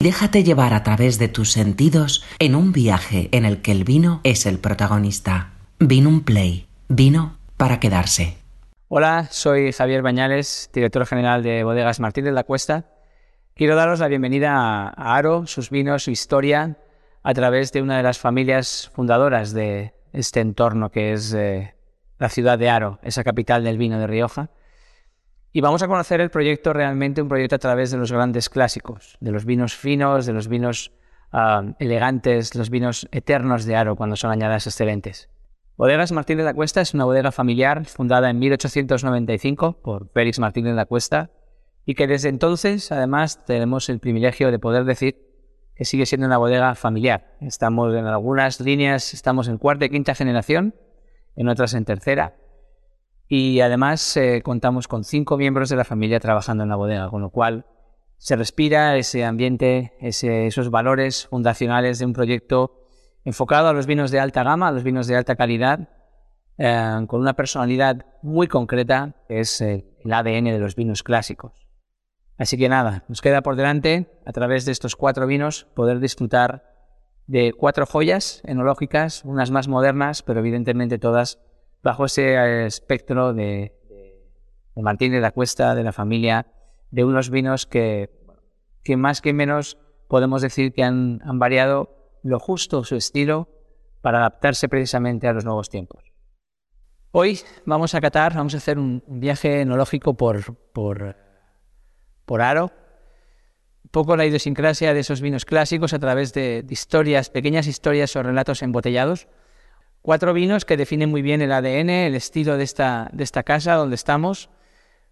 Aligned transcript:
Déjate 0.00 0.44
llevar 0.44 0.74
a 0.74 0.84
través 0.84 1.18
de 1.18 1.26
tus 1.26 1.50
sentidos 1.50 2.24
en 2.38 2.54
un 2.54 2.70
viaje 2.70 3.28
en 3.32 3.44
el 3.44 3.62
que 3.62 3.72
el 3.72 3.82
vino 3.82 4.20
es 4.22 4.46
el 4.46 4.60
protagonista. 4.60 5.54
Vino 5.80 6.08
un 6.08 6.22
play. 6.22 6.68
Vino 6.88 7.36
para 7.56 7.80
quedarse. 7.80 8.36
Hola, 8.86 9.26
soy 9.28 9.72
Javier 9.72 10.02
Bañales, 10.02 10.70
director 10.72 11.04
general 11.04 11.42
de 11.42 11.64
Bodegas 11.64 11.98
Martín 11.98 12.26
de 12.26 12.30
la 12.30 12.44
Cuesta. 12.44 12.84
Quiero 13.56 13.74
daros 13.74 13.98
la 13.98 14.06
bienvenida 14.06 14.86
a 14.86 15.16
Aro, 15.16 15.48
sus 15.48 15.68
vinos, 15.68 16.04
su 16.04 16.12
historia, 16.12 16.78
a 17.24 17.34
través 17.34 17.72
de 17.72 17.82
una 17.82 17.96
de 17.96 18.04
las 18.04 18.20
familias 18.20 18.92
fundadoras 18.94 19.52
de 19.52 19.94
este 20.12 20.38
entorno 20.38 20.90
que 20.92 21.12
es 21.12 21.34
eh, 21.34 21.74
la 22.20 22.28
ciudad 22.28 22.56
de 22.56 22.70
Aro, 22.70 23.00
esa 23.02 23.24
capital 23.24 23.64
del 23.64 23.78
vino 23.78 23.98
de 23.98 24.06
Rioja. 24.06 24.50
Y 25.52 25.60
vamos 25.60 25.82
a 25.82 25.88
conocer 25.88 26.20
el 26.20 26.30
proyecto 26.30 26.72
realmente, 26.72 27.22
un 27.22 27.28
proyecto 27.28 27.56
a 27.56 27.58
través 27.58 27.90
de 27.90 27.96
los 27.96 28.12
grandes 28.12 28.50
clásicos, 28.50 29.16
de 29.20 29.32
los 29.32 29.44
vinos 29.44 29.74
finos, 29.74 30.26
de 30.26 30.32
los 30.34 30.48
vinos 30.48 30.92
ah, 31.32 31.62
elegantes, 31.78 32.54
los 32.54 32.68
vinos 32.68 33.08
eternos 33.12 33.64
de 33.64 33.74
Aro 33.74 33.96
cuando 33.96 34.16
son 34.16 34.30
añadas 34.30 34.66
excelentes. 34.66 35.30
Bodegas 35.76 36.12
Martínez 36.12 36.38
de 36.38 36.50
la 36.50 36.54
Cuesta 36.54 36.80
es 36.80 36.92
una 36.92 37.04
bodega 37.04 37.32
familiar 37.32 37.86
fundada 37.86 38.28
en 38.30 38.38
1895 38.40 39.80
por 39.80 40.10
Félix 40.10 40.38
Martínez 40.38 40.72
de 40.72 40.76
la 40.76 40.86
Cuesta 40.86 41.30
y 41.86 41.94
que 41.94 42.06
desde 42.06 42.28
entonces 42.28 42.92
además 42.92 43.44
tenemos 43.46 43.88
el 43.88 44.00
privilegio 44.00 44.50
de 44.50 44.58
poder 44.58 44.84
decir 44.84 45.16
que 45.74 45.84
sigue 45.84 46.04
siendo 46.04 46.26
una 46.26 46.36
bodega 46.36 46.74
familiar. 46.74 47.36
Estamos 47.40 47.94
en 47.94 48.04
algunas 48.06 48.60
líneas, 48.60 49.14
estamos 49.14 49.48
en 49.48 49.56
cuarta 49.56 49.84
y 49.84 49.90
quinta 49.90 50.14
generación, 50.14 50.74
en 51.36 51.48
otras 51.48 51.72
en 51.74 51.84
tercera, 51.84 52.34
y 53.28 53.60
además 53.60 54.16
eh, 54.16 54.40
contamos 54.42 54.88
con 54.88 55.04
cinco 55.04 55.36
miembros 55.36 55.68
de 55.68 55.76
la 55.76 55.84
familia 55.84 56.18
trabajando 56.18 56.62
en 56.62 56.70
la 56.70 56.76
bodega, 56.76 57.10
con 57.10 57.20
lo 57.20 57.30
cual 57.30 57.66
se 58.16 58.34
respira 58.36 58.96
ese 58.96 59.24
ambiente, 59.24 59.92
esos 60.00 60.70
valores 60.70 61.26
fundacionales 61.26 61.98
de 61.98 62.06
un 62.06 62.14
proyecto 62.14 62.88
enfocado 63.24 63.68
a 63.68 63.72
los 63.72 63.86
vinos 63.86 64.10
de 64.10 64.18
alta 64.18 64.42
gama, 64.42 64.68
a 64.68 64.72
los 64.72 64.82
vinos 64.82 65.06
de 65.06 65.16
alta 65.16 65.36
calidad, 65.36 65.90
eh, 66.56 67.04
con 67.06 67.20
una 67.20 67.34
personalidad 67.34 68.06
muy 68.22 68.48
concreta, 68.48 69.14
que 69.28 69.40
es 69.40 69.60
el 69.60 69.84
ADN 70.10 70.44
de 70.44 70.58
los 70.58 70.74
vinos 70.74 71.02
clásicos. 71.02 71.68
Así 72.38 72.56
que 72.56 72.68
nada, 72.68 73.04
nos 73.08 73.20
queda 73.20 73.42
por 73.42 73.56
delante, 73.56 74.10
a 74.24 74.32
través 74.32 74.64
de 74.64 74.72
estos 74.72 74.96
cuatro 74.96 75.26
vinos, 75.26 75.66
poder 75.74 76.00
disfrutar 76.00 76.64
de 77.26 77.52
cuatro 77.52 77.84
joyas 77.84 78.40
enológicas, 78.44 79.22
unas 79.24 79.50
más 79.50 79.68
modernas, 79.68 80.22
pero 80.22 80.40
evidentemente 80.40 80.98
todas 80.98 81.40
bajo 81.82 82.04
ese 82.04 82.34
eh, 82.34 82.66
espectro 82.66 83.32
de, 83.32 83.74
Martín 84.76 85.12
de 85.12 85.20
la 85.20 85.32
Cuesta, 85.32 85.74
de 85.74 85.82
la 85.82 85.92
familia, 85.92 86.46
de 86.90 87.04
unos 87.04 87.30
vinos 87.30 87.66
que, 87.66 88.10
más 88.96 89.20
que 89.20 89.32
menos 89.32 89.76
podemos 90.08 90.40
decir 90.40 90.72
que 90.72 90.82
han, 90.82 91.20
variado 91.34 91.94
lo 92.22 92.38
justo 92.38 92.84
su 92.84 92.96
estilo 92.96 93.48
para 94.00 94.18
adaptarse 94.18 94.68
precisamente 94.68 95.28
a 95.28 95.32
los 95.32 95.44
nuevos 95.44 95.68
tiempos. 95.68 96.04
Hoy 97.10 97.40
vamos 97.64 97.94
a 97.94 98.00
catar, 98.00 98.34
vamos 98.34 98.54
a 98.54 98.58
hacer 98.58 98.78
un, 98.78 99.02
viaje 99.06 99.62
enológico 99.62 100.14
por, 100.14 100.54
por, 100.72 101.16
por 102.24 102.40
Aro, 102.42 102.70
un 103.84 103.90
poco 103.90 104.16
la 104.16 104.26
idiosincrasia 104.26 104.94
de 104.94 105.00
esos 105.00 105.20
vinos 105.20 105.44
clásicos 105.44 105.94
a 105.94 105.98
través 105.98 106.32
de, 106.34 106.62
de 106.62 106.72
historias, 106.72 107.30
pequeñas 107.30 107.66
historias 107.66 108.14
o 108.16 108.22
relatos 108.22 108.62
embotellados 108.62 109.26
Cuatro 110.02 110.32
vinos 110.32 110.64
que 110.64 110.76
definen 110.76 111.10
muy 111.10 111.22
bien 111.22 111.42
el 111.42 111.52
ADN, 111.52 111.90
el 111.90 112.14
estilo 112.14 112.56
de 112.56 112.64
esta, 112.64 113.10
de 113.12 113.24
esta 113.24 113.42
casa 113.42 113.74
donde 113.74 113.96
estamos. 113.96 114.48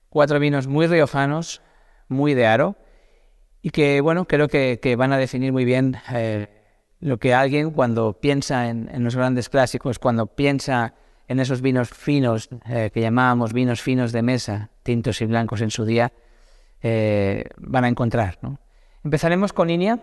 Cuatro 0.09 0.39
vinos 0.39 0.67
muy 0.67 0.87
riojanos, 0.87 1.61
muy 2.09 2.35
de 2.35 2.47
aro, 2.47 2.77
y 3.63 3.71
que, 3.71 4.01
bueno, 4.01 4.27
creo 4.27 4.49
que, 4.49 4.97
van 4.97 5.13
a 5.13 5.19
definir 5.19 5.53
muy 5.53 5.65
bien 5.65 5.97
eh, 6.15 6.47
lo 7.01 7.19
que 7.19 7.35
alguien 7.35 7.73
cuando 7.73 8.15
piensa 8.15 8.69
en, 8.69 9.03
los 9.03 9.17
grandes 9.17 9.49
clásicos, 9.49 9.99
cuando 9.99 10.27
piensa 10.27 10.95
en 11.29 11.41
esos 11.41 11.61
vinos 11.61 11.91
finos 11.91 12.49
eh, 12.69 12.91
que 12.95 13.01
llamábamos 13.01 13.53
vinos 13.53 13.83
finos 13.83 14.13
de 14.13 14.23
mesa, 14.23 14.71
tintos 14.85 15.21
y 15.21 15.27
blancos 15.27 15.61
en 15.61 15.71
su 15.71 15.85
día, 15.85 16.13
eh, 16.81 17.45
van 17.57 17.85
a 17.85 17.89
encontrar. 17.89 18.39
Empezaremos 19.03 19.53
con 19.53 19.69
INIA. 19.69 19.99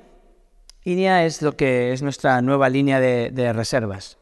INIA 0.84 1.26
es 1.26 1.42
lo 1.42 1.56
que 1.56 1.94
es 1.94 2.02
nuestra 2.02 2.42
nueva 2.42 2.68
línea 2.68 3.00
de 3.00 3.54
reservas. 3.54 4.18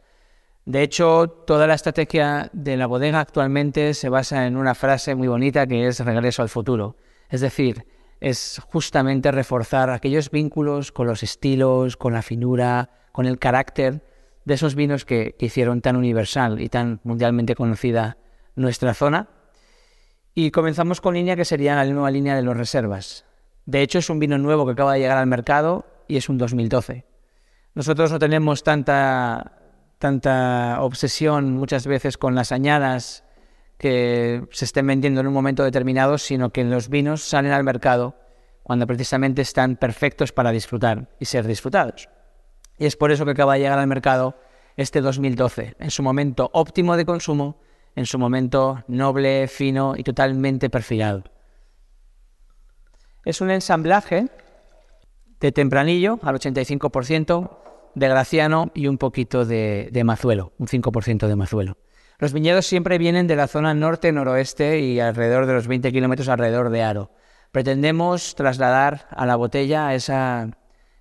De 0.65 0.83
hecho, 0.83 1.27
toda 1.47 1.65
la 1.65 1.73
estrategia 1.73 2.49
de 2.53 2.77
la 2.77 2.85
bodega 2.85 3.19
actualmente 3.19 3.93
se 3.93 4.09
basa 4.09 4.45
en 4.45 4.57
una 4.57 4.75
frase 4.75 5.15
muy 5.15 5.27
bonita 5.27 5.65
que 5.65 5.87
es 5.87 5.99
regreso 5.99 6.43
al 6.43 6.49
futuro. 6.49 6.95
Es 7.29 7.41
decir, 7.41 7.87
es 8.19 8.61
justamente 8.71 9.31
reforzar 9.31 9.89
aquellos 9.89 10.29
vínculos 10.29 10.91
con 10.91 11.07
los 11.07 11.23
estilos, 11.23 11.97
con 11.97 12.13
la 12.13 12.21
finura, 12.21 12.91
con 13.11 13.25
el 13.25 13.39
carácter 13.39 14.03
de 14.45 14.53
esos 14.53 14.75
vinos 14.75 15.03
que, 15.03 15.35
hicieron 15.39 15.81
tan 15.81 15.95
universal 15.95 16.61
y 16.61 16.69
tan 16.69 16.99
mundialmente 17.03 17.55
conocida 17.55 18.17
nuestra 18.55 18.93
zona. 18.93 19.29
Y 20.35 20.51
comenzamos 20.51 21.01
con 21.01 21.15
línea 21.15 21.35
que 21.35 21.45
sería 21.45 21.75
la 21.75 21.85
nueva 21.85 22.11
línea 22.11 22.35
de 22.35 22.43
los 22.43 22.55
reservas. 22.55 23.25
De 23.65 23.81
hecho, 23.81 23.97
es 23.97 24.09
un 24.09 24.19
vino 24.19 24.37
nuevo 24.37 24.65
que 24.65 24.73
acaba 24.73 24.93
de 24.93 24.99
llegar 24.99 25.17
al 25.17 25.27
mercado 25.27 25.85
y 26.07 26.17
es 26.17 26.29
un 26.29 26.37
2012. 26.37 27.05
Nosotros 27.73 28.11
no 28.11 28.19
tenemos 28.19 28.63
tanta 28.63 29.60
tanta 30.01 30.81
obsesión 30.81 31.53
muchas 31.53 31.87
veces 31.87 32.17
con 32.17 32.35
las 32.35 32.51
añadas 32.51 33.23
que 33.77 34.43
se 34.51 34.65
estén 34.65 34.85
vendiendo 34.85 35.21
en 35.21 35.27
un 35.27 35.33
momento 35.33 35.63
determinado, 35.63 36.17
sino 36.17 36.49
que 36.49 36.65
los 36.65 36.89
vinos 36.89 37.23
salen 37.23 37.53
al 37.53 37.63
mercado 37.63 38.15
cuando 38.63 38.85
precisamente 38.85 39.41
están 39.41 39.77
perfectos 39.77 40.33
para 40.33 40.51
disfrutar 40.51 41.07
y 41.19 41.25
ser 41.25 41.47
disfrutados. 41.47 42.09
Y 42.77 42.85
es 42.85 42.97
por 42.97 43.11
eso 43.11 43.25
que 43.25 43.31
acaba 43.31 43.53
de 43.53 43.61
llegar 43.61 43.79
al 43.79 43.87
mercado 43.87 44.35
este 44.75 45.01
2012, 45.01 45.75
en 45.79 45.91
su 45.91 46.03
momento 46.03 46.49
óptimo 46.53 46.97
de 46.97 47.05
consumo, 47.05 47.59
en 47.95 48.05
su 48.05 48.19
momento 48.19 48.83
noble, 48.87 49.47
fino 49.47 49.95
y 49.95 50.03
totalmente 50.03 50.69
perfilado. 50.69 51.23
Es 53.23 53.39
un 53.41 53.51
ensamblaje 53.51 54.29
de 55.39 55.51
tempranillo 55.51 56.19
al 56.23 56.35
85%, 56.35 57.49
de 57.95 58.07
Graciano 58.07 58.71
y 58.73 58.87
un 58.87 58.97
poquito 58.97 59.45
de, 59.45 60.01
Mazuelo, 60.03 60.53
un 60.57 60.67
5% 60.67 61.27
de 61.27 61.35
Mazuelo. 61.35 61.77
Los 62.19 62.33
viñedos 62.33 62.65
siempre 62.65 62.97
vienen 62.97 63.27
de 63.27 63.35
la 63.35 63.47
zona 63.47 63.73
norte-noroeste 63.73 64.79
y 64.79 64.99
alrededor 64.99 65.45
de 65.47 65.53
los 65.53 65.67
20 65.67 65.91
kilómetros 65.91 66.29
alrededor 66.29 66.69
de 66.69 66.83
Aro. 66.83 67.11
Pretendemos 67.51 68.35
trasladar 68.35 69.07
a 69.09 69.25
la 69.25 69.35
botella 69.35 69.93
esa, 69.93 70.49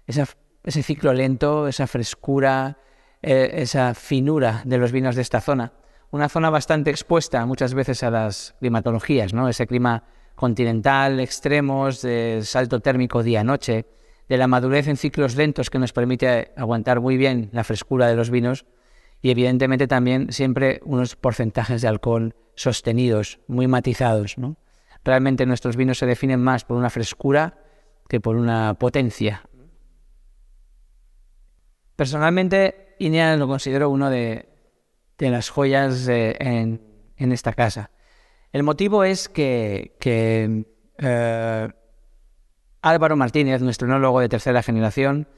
ese 0.06 0.82
ciclo 0.82 1.12
lento, 1.12 1.68
esa 1.68 1.86
frescura, 1.86 2.78
eh, 3.22 3.50
esa 3.54 3.94
finura 3.94 4.62
de 4.64 4.78
los 4.78 4.92
vinos 4.92 5.14
de 5.14 5.22
esta 5.22 5.40
zona. 5.40 5.74
Una 6.10 6.28
zona 6.28 6.50
bastante 6.50 6.90
expuesta 6.90 7.44
muchas 7.46 7.74
veces 7.74 8.02
a 8.02 8.10
las 8.10 8.56
climatologías, 8.58 9.32
¿no? 9.32 9.48
ese 9.48 9.66
clima 9.66 10.04
continental, 10.34 11.20
extremos, 11.20 12.02
de 12.02 12.40
salto 12.42 12.80
térmico 12.80 13.22
día-noche 13.22 13.84
de 14.30 14.38
la 14.38 14.46
madurez 14.46 14.86
en 14.86 14.96
ciclos 14.96 15.34
lentos 15.34 15.70
que 15.70 15.80
nos 15.80 15.92
permite 15.92 16.52
aguantar 16.56 17.00
muy 17.00 17.16
bien 17.16 17.50
la 17.52 17.64
frescura 17.64 18.06
de 18.06 18.14
los 18.14 18.30
vinos 18.30 18.64
y 19.20 19.32
evidentemente 19.32 19.88
también 19.88 20.32
siempre 20.32 20.80
unos 20.84 21.16
porcentajes 21.16 21.82
de 21.82 21.88
alcohol 21.88 22.36
sostenidos, 22.54 23.40
muy 23.48 23.66
matizados. 23.66 24.38
¿no? 24.38 24.56
Realmente 25.02 25.46
nuestros 25.46 25.76
vinos 25.76 25.98
se 25.98 26.06
definen 26.06 26.40
más 26.40 26.64
por 26.64 26.76
una 26.76 26.90
frescura 26.90 27.58
que 28.08 28.20
por 28.20 28.36
una 28.36 28.74
potencia. 28.74 29.42
Personalmente, 31.96 32.94
INEA 33.00 33.36
lo 33.36 33.48
considero 33.48 33.90
uno 33.90 34.10
de, 34.10 34.48
las 35.18 35.50
joyas 35.50 36.06
en, 36.06 36.80
esta 37.16 37.52
casa. 37.52 37.90
El 38.52 38.62
motivo 38.62 39.02
es 39.02 39.28
que, 39.28 39.96
eh, 40.98 41.68
Álvaro 42.82 43.14
Martínez, 43.16 43.60
nuestro 43.60 43.86
enólogo 43.86 44.20
de 44.20 44.28
tercera 44.28 44.62
generación, 44.62 45.28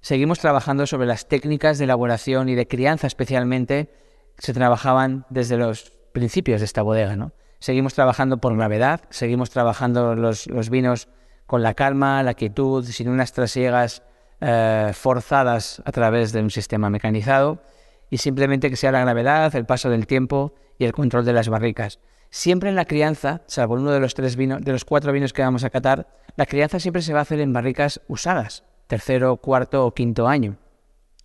seguimos 0.00 0.40
trabajando 0.40 0.86
sobre 0.86 1.06
las 1.06 1.26
técnicas 1.26 1.78
de 1.78 1.84
elaboración 1.84 2.50
y 2.50 2.54
de 2.54 2.68
crianza 2.68 3.06
especialmente 3.06 3.90
que 4.36 4.42
se 4.42 4.52
trabajaban 4.52 5.24
desde 5.30 5.56
los 5.56 5.92
principios 6.12 6.60
de 6.60 6.66
esta 6.66 6.82
bodega. 6.82 7.16
¿no? 7.16 7.32
Seguimos 7.60 7.94
trabajando 7.94 8.38
por 8.38 8.54
gravedad, 8.54 9.00
seguimos 9.08 9.48
trabajando 9.48 10.14
los, 10.14 10.46
vinos 10.70 11.08
con 11.46 11.62
la 11.62 11.72
calma, 11.72 12.22
la 12.22 12.34
quietud, 12.34 12.84
sin 12.84 13.08
unas 13.08 13.32
trasiegas 13.32 14.02
eh, 14.42 14.90
forzadas 14.92 15.82
a 15.86 15.92
través 15.92 16.32
de 16.32 16.40
un 16.40 16.50
sistema 16.50 16.90
mecanizado 16.90 17.62
y 18.10 18.18
simplemente 18.18 18.68
que 18.68 18.76
sea 18.76 18.92
la 18.92 19.00
gravedad, 19.00 19.54
el 19.56 19.64
paso 19.64 19.88
del 19.88 20.06
tiempo 20.06 20.52
y 20.78 20.84
el 20.84 20.92
control 20.92 21.24
de 21.24 21.32
las 21.32 21.48
barricas. 21.48 22.00
Siempre 22.34 22.70
en 22.70 22.76
la 22.76 22.86
crianza, 22.86 23.42
salvo 23.46 23.74
uno 23.74 23.92
de 23.92 24.00
los 24.00 24.14
tres 24.14 24.36
vinos, 24.36 24.62
de 24.62 24.72
los 24.72 24.86
cuatro 24.86 25.12
vinos 25.12 25.34
que 25.34 25.42
vamos 25.42 25.64
a 25.64 25.70
catar, 25.70 26.08
la 26.34 26.46
crianza 26.46 26.80
siempre 26.80 27.02
se 27.02 27.12
va 27.12 27.18
a 27.18 27.22
hacer 27.22 27.40
en 27.40 27.52
barricas 27.52 28.00
usadas, 28.08 28.64
tercero, 28.86 29.36
cuarto 29.36 29.84
o 29.84 29.92
quinto 29.92 30.26
año. 30.26 30.56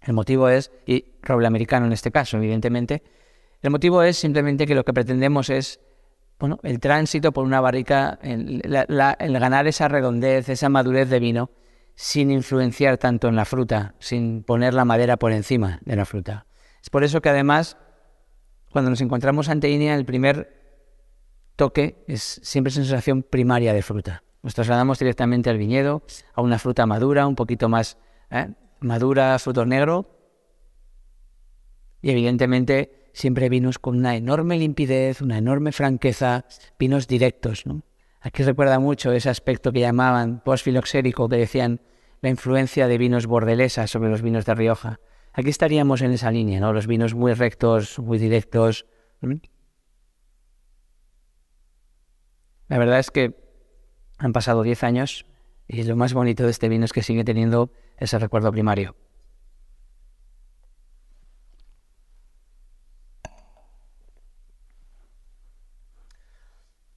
El 0.01 0.11
motivo 0.11 0.49
es, 0.49 0.69
y 0.85 1.05
roble 1.21 1.47
americano 1.47 1.85
en 1.85 1.93
este 1.93 2.11
caso, 2.11 2.35
evidentemente, 2.35 3.03
el 3.61 3.69
motivo 3.69 4.03
es 4.03 4.17
simplemente 4.17 4.67
que 4.67 4.75
lo 4.75 4.83
que 4.83 4.91
pretendemos 4.91 5.49
es 5.49 5.79
bueno, 6.39 6.59
el 6.63 6.81
tránsito 6.81 7.31
por 7.31 7.45
una 7.45 7.61
barrica, 7.61 8.19
el, 8.21 8.59
ganar 8.59 9.65
esa 9.65 9.87
redondez, 9.87 10.49
esa 10.49 10.67
madurez 10.67 11.09
de 11.09 11.21
vino, 11.21 11.51
sin 11.95 12.31
influenciar 12.31 12.97
tanto 12.97 13.29
en 13.29 13.37
la 13.37 13.45
fruta, 13.45 13.95
sin 13.99 14.43
poner 14.43 14.73
la 14.73 14.83
madera 14.83 15.15
por 15.15 15.31
encima 15.31 15.79
de 15.85 15.95
la 15.95 16.03
fruta. 16.03 16.47
Es 16.83 16.89
por 16.89 17.05
eso 17.05 17.21
que 17.21 17.29
además, 17.29 17.77
cuando 18.71 18.89
nos 18.89 18.99
encontramos 18.99 19.47
ante 19.47 19.69
INEA, 19.69 19.95
el 19.95 20.03
primer 20.03 20.56
toque 21.57 22.05
es 22.07 22.39
siempre 22.43 22.71
sensación 22.71 23.23
primaria 23.23 23.73
de 23.73 23.81
fruta. 23.81 24.23
Nos 24.43 24.55
trasladamos 24.55 24.99
directamente 24.99 25.49
al 25.49 25.57
viñedo, 25.57 26.03
a 26.33 26.41
una 26.41 26.59
fruta 26.59 26.85
madura, 26.85 27.27
un 27.27 27.35
poquito 27.35 27.67
más 27.67 27.97
¿eh? 28.31 28.51
madura, 28.79 29.37
fruto 29.39 29.65
negro, 29.65 30.17
y 32.01 32.11
evidentemente 32.11 33.09
siempre 33.11 33.49
vinos 33.49 33.79
con 33.79 33.97
una 33.97 34.15
enorme 34.15 34.57
limpidez, 34.57 35.21
una 35.21 35.39
enorme 35.39 35.71
franqueza, 35.71 36.45
vinos 36.79 37.07
directos. 37.07 37.65
¿no? 37.65 37.81
Aquí 38.21 38.43
recuerda 38.43 38.79
mucho 38.79 39.11
ese 39.11 39.29
aspecto 39.29 39.73
que 39.73 39.79
llamaban 39.79 40.41
postfiloxérico, 40.45 41.27
que 41.27 41.37
decían 41.37 41.81
la 42.21 42.29
influencia 42.29 42.87
de 42.87 42.97
vinos 42.97 43.25
bordelesas 43.25 43.89
sobre 43.89 44.09
los 44.09 44.21
vinos 44.21 44.45
de 44.45 44.55
Rioja. 44.55 44.99
Aquí 45.33 45.49
estaríamos 45.49 46.01
en 46.01 46.11
esa 46.11 46.31
línea, 46.31 46.59
¿no? 46.59 46.73
Los 46.73 46.87
vinos 46.87 47.13
muy 47.13 47.33
rectos, 47.33 47.99
muy 47.99 48.17
directos. 48.17 48.85
La 52.67 52.77
verdad 52.77 52.99
es 52.99 53.11
que 53.11 53.33
han 54.17 54.33
pasado 54.33 54.63
10 54.63 54.83
años 54.83 55.25
y 55.67 55.83
lo 55.83 55.95
más 55.95 56.13
bonito 56.13 56.43
de 56.43 56.51
este 56.51 56.69
vino 56.69 56.85
es 56.85 56.93
que 56.93 57.03
sigue 57.03 57.23
teniendo 57.23 57.71
ese 57.97 58.19
recuerdo 58.19 58.51
primario. 58.51 58.95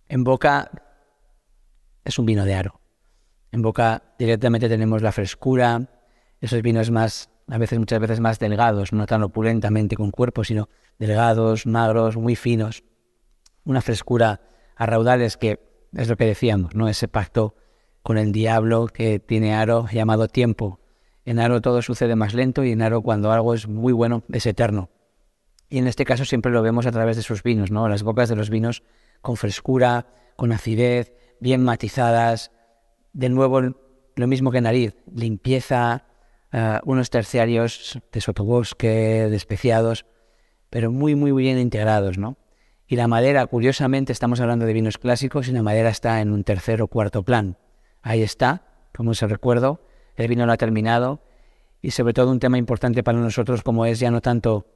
En 0.08 0.24
boca 0.24 0.70
es 2.04 2.18
un 2.18 2.26
vino 2.26 2.44
de 2.44 2.54
aro. 2.54 2.80
En 3.52 3.62
boca 3.62 4.02
directamente 4.18 4.68
tenemos 4.68 5.02
la 5.02 5.12
frescura, 5.12 5.88
esos 6.40 6.62
vinos 6.62 6.90
más, 6.90 7.30
a 7.48 7.58
veces, 7.58 7.78
muchas 7.78 8.00
veces 8.00 8.18
más 8.18 8.40
delgados, 8.40 8.92
no 8.92 9.06
tan 9.06 9.22
opulentamente 9.22 9.96
con 9.96 10.10
cuerpo, 10.10 10.42
sino 10.42 10.68
delgados, 10.98 11.66
magros, 11.66 12.16
muy 12.16 12.34
finos. 12.34 12.82
Una 13.64 13.80
frescura 13.80 14.40
a 14.80 14.86
raudales 14.86 15.36
que 15.36 15.60
es 15.94 16.08
lo 16.08 16.16
que 16.16 16.24
decíamos, 16.24 16.74
¿no? 16.74 16.88
Ese 16.88 17.06
pacto 17.06 17.54
con 18.02 18.16
el 18.16 18.32
diablo 18.32 18.86
que 18.86 19.18
tiene 19.18 19.52
Aro 19.54 19.86
llamado 19.92 20.26
tiempo. 20.26 20.80
En 21.26 21.38
Aro 21.38 21.60
todo 21.60 21.82
sucede 21.82 22.16
más 22.16 22.32
lento 22.32 22.64
y 22.64 22.72
en 22.72 22.80
Aro 22.80 23.02
cuando 23.02 23.30
algo 23.30 23.52
es 23.52 23.68
muy 23.68 23.92
bueno 23.92 24.24
es 24.32 24.46
eterno. 24.46 24.88
Y 25.68 25.76
en 25.76 25.86
este 25.86 26.06
caso 26.06 26.24
siempre 26.24 26.50
lo 26.50 26.62
vemos 26.62 26.86
a 26.86 26.92
través 26.92 27.18
de 27.18 27.22
sus 27.22 27.42
vinos, 27.42 27.70
¿no? 27.70 27.90
Las 27.90 28.02
bocas 28.02 28.30
de 28.30 28.36
los 28.36 28.48
vinos 28.48 28.82
con 29.20 29.36
frescura, 29.36 30.06
con 30.34 30.50
acidez, 30.50 31.12
bien 31.40 31.62
matizadas. 31.62 32.50
De 33.12 33.28
nuevo, 33.28 33.60
lo 33.60 34.26
mismo 34.26 34.50
que 34.50 34.62
nariz, 34.62 34.96
limpieza, 35.14 36.06
eh, 36.52 36.80
unos 36.84 37.10
terciarios 37.10 38.00
de 38.10 38.20
sotobosque, 38.22 39.28
despreciados, 39.28 40.06
pero 40.70 40.90
muy, 40.90 41.16
muy 41.16 41.32
bien 41.32 41.58
integrados, 41.58 42.16
¿no? 42.16 42.38
Y 42.90 42.96
la 42.96 43.06
madera, 43.06 43.46
curiosamente, 43.46 44.12
estamos 44.12 44.40
hablando 44.40 44.66
de 44.66 44.72
vinos 44.72 44.98
clásicos 44.98 45.46
y 45.46 45.52
la 45.52 45.62
madera 45.62 45.90
está 45.90 46.20
en 46.20 46.32
un 46.32 46.42
tercer 46.42 46.82
o 46.82 46.88
cuarto 46.88 47.22
plan. 47.22 47.56
Ahí 48.02 48.20
está, 48.20 48.64
como 48.92 49.14
se 49.14 49.28
recuerdo, 49.28 49.80
el 50.16 50.26
vino 50.26 50.44
lo 50.44 50.50
ha 50.50 50.56
terminado 50.56 51.22
y 51.80 51.92
sobre 51.92 52.14
todo 52.14 52.32
un 52.32 52.40
tema 52.40 52.58
importante 52.58 53.04
para 53.04 53.20
nosotros 53.20 53.62
como 53.62 53.86
es 53.86 54.00
ya 54.00 54.10
no 54.10 54.20
tanto 54.20 54.66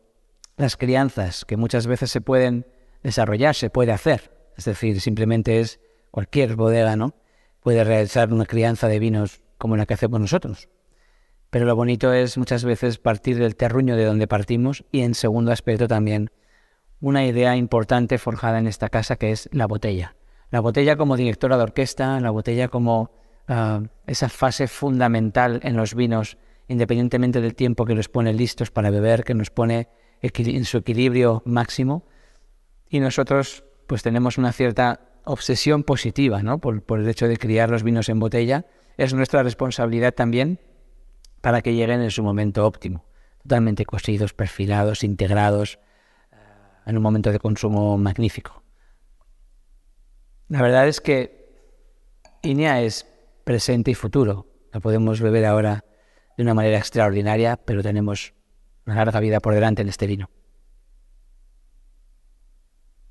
las 0.56 0.76
crianzas, 0.76 1.44
que 1.44 1.56
muchas 1.56 1.88
veces 1.88 2.12
se 2.12 2.20
pueden 2.20 2.68
desarrollar, 3.02 3.56
se 3.56 3.68
puede 3.68 3.90
hacer, 3.90 4.30
es 4.56 4.66
decir, 4.66 5.00
simplemente 5.00 5.58
es 5.58 5.80
cualquier 6.12 6.54
bodega, 6.54 6.94
¿no? 6.94 7.16
Puede 7.58 7.82
realizar 7.82 8.32
una 8.32 8.46
crianza 8.46 8.86
de 8.86 9.00
vinos 9.00 9.42
como 9.58 9.76
la 9.76 9.86
que 9.86 9.94
hacemos 9.94 10.20
nosotros. 10.20 10.68
Pero 11.50 11.64
lo 11.64 11.74
bonito 11.74 12.12
es 12.12 12.38
muchas 12.38 12.64
veces 12.64 12.98
partir 12.98 13.40
del 13.40 13.56
terruño 13.56 13.96
de 13.96 14.04
donde 14.04 14.28
partimos 14.28 14.84
y 14.92 15.00
en 15.00 15.16
segundo 15.16 15.50
aspecto 15.50 15.88
también 15.88 16.30
una 17.04 17.26
idea 17.26 17.54
importante 17.54 18.16
forjada 18.16 18.58
en 18.58 18.66
esta 18.66 18.88
casa 18.88 19.16
que 19.16 19.30
es 19.30 19.50
la 19.52 19.66
botella. 19.66 20.16
La 20.50 20.60
botella 20.60 20.96
como 20.96 21.18
directora 21.18 21.58
de 21.58 21.64
orquesta, 21.64 22.18
la 22.18 22.30
botella 22.30 22.68
como 22.68 23.10
ah, 23.46 23.82
esa 24.06 24.30
fase 24.30 24.68
fundamental 24.68 25.60
en 25.64 25.76
los 25.76 25.94
vinos, 25.94 26.38
independientemente 26.66 27.42
del 27.42 27.54
tiempo 27.54 27.84
que 27.84 27.94
los 27.94 28.08
pone 28.08 28.32
listos 28.32 28.70
para 28.70 28.88
beber, 28.88 29.22
que 29.22 29.34
nos 29.34 29.50
pone 29.50 29.88
en 30.22 30.64
su 30.64 30.78
equilibrio 30.78 31.42
máximo. 31.44 32.06
Y 32.88 33.00
nosotros 33.00 33.64
pues 33.86 34.02
tenemos 34.02 34.38
una 34.38 34.52
cierta 34.52 35.00
obsesión 35.24 35.82
positiva 35.82 36.42
¿no? 36.42 36.58
por, 36.58 36.82
por 36.82 37.00
el 37.00 37.08
hecho 37.08 37.28
de 37.28 37.36
criar 37.36 37.68
los 37.68 37.82
vinos 37.82 38.08
en 38.08 38.18
botella. 38.18 38.64
Es 38.96 39.12
nuestra 39.12 39.42
responsabilidad 39.42 40.14
también 40.14 40.58
para 41.42 41.60
que 41.60 41.74
lleguen 41.74 42.00
en 42.00 42.10
su 42.10 42.22
momento 42.22 42.64
óptimo, 42.66 43.04
totalmente 43.42 43.84
cosidos, 43.84 44.32
perfilados, 44.32 45.04
integrados, 45.04 45.78
en 46.86 46.96
un 46.96 47.02
momento 47.02 47.32
de 47.32 47.38
consumo 47.38 47.96
magnífico. 47.98 48.62
La 50.48 50.62
verdad 50.62 50.86
es 50.88 51.00
que 51.00 51.44
INEA 52.42 52.82
es 52.82 53.06
presente 53.44 53.90
y 53.90 53.94
futuro. 53.94 54.46
La 54.72 54.80
podemos 54.80 55.20
beber 55.20 55.44
ahora 55.46 55.84
de 56.36 56.42
una 56.42 56.54
manera 56.54 56.78
extraordinaria, 56.78 57.56
pero 57.56 57.82
tenemos 57.82 58.34
una 58.86 58.96
larga 58.96 59.20
vida 59.20 59.40
por 59.40 59.54
delante 59.54 59.82
en 59.82 59.88
este 59.88 60.06
vino. 60.06 60.28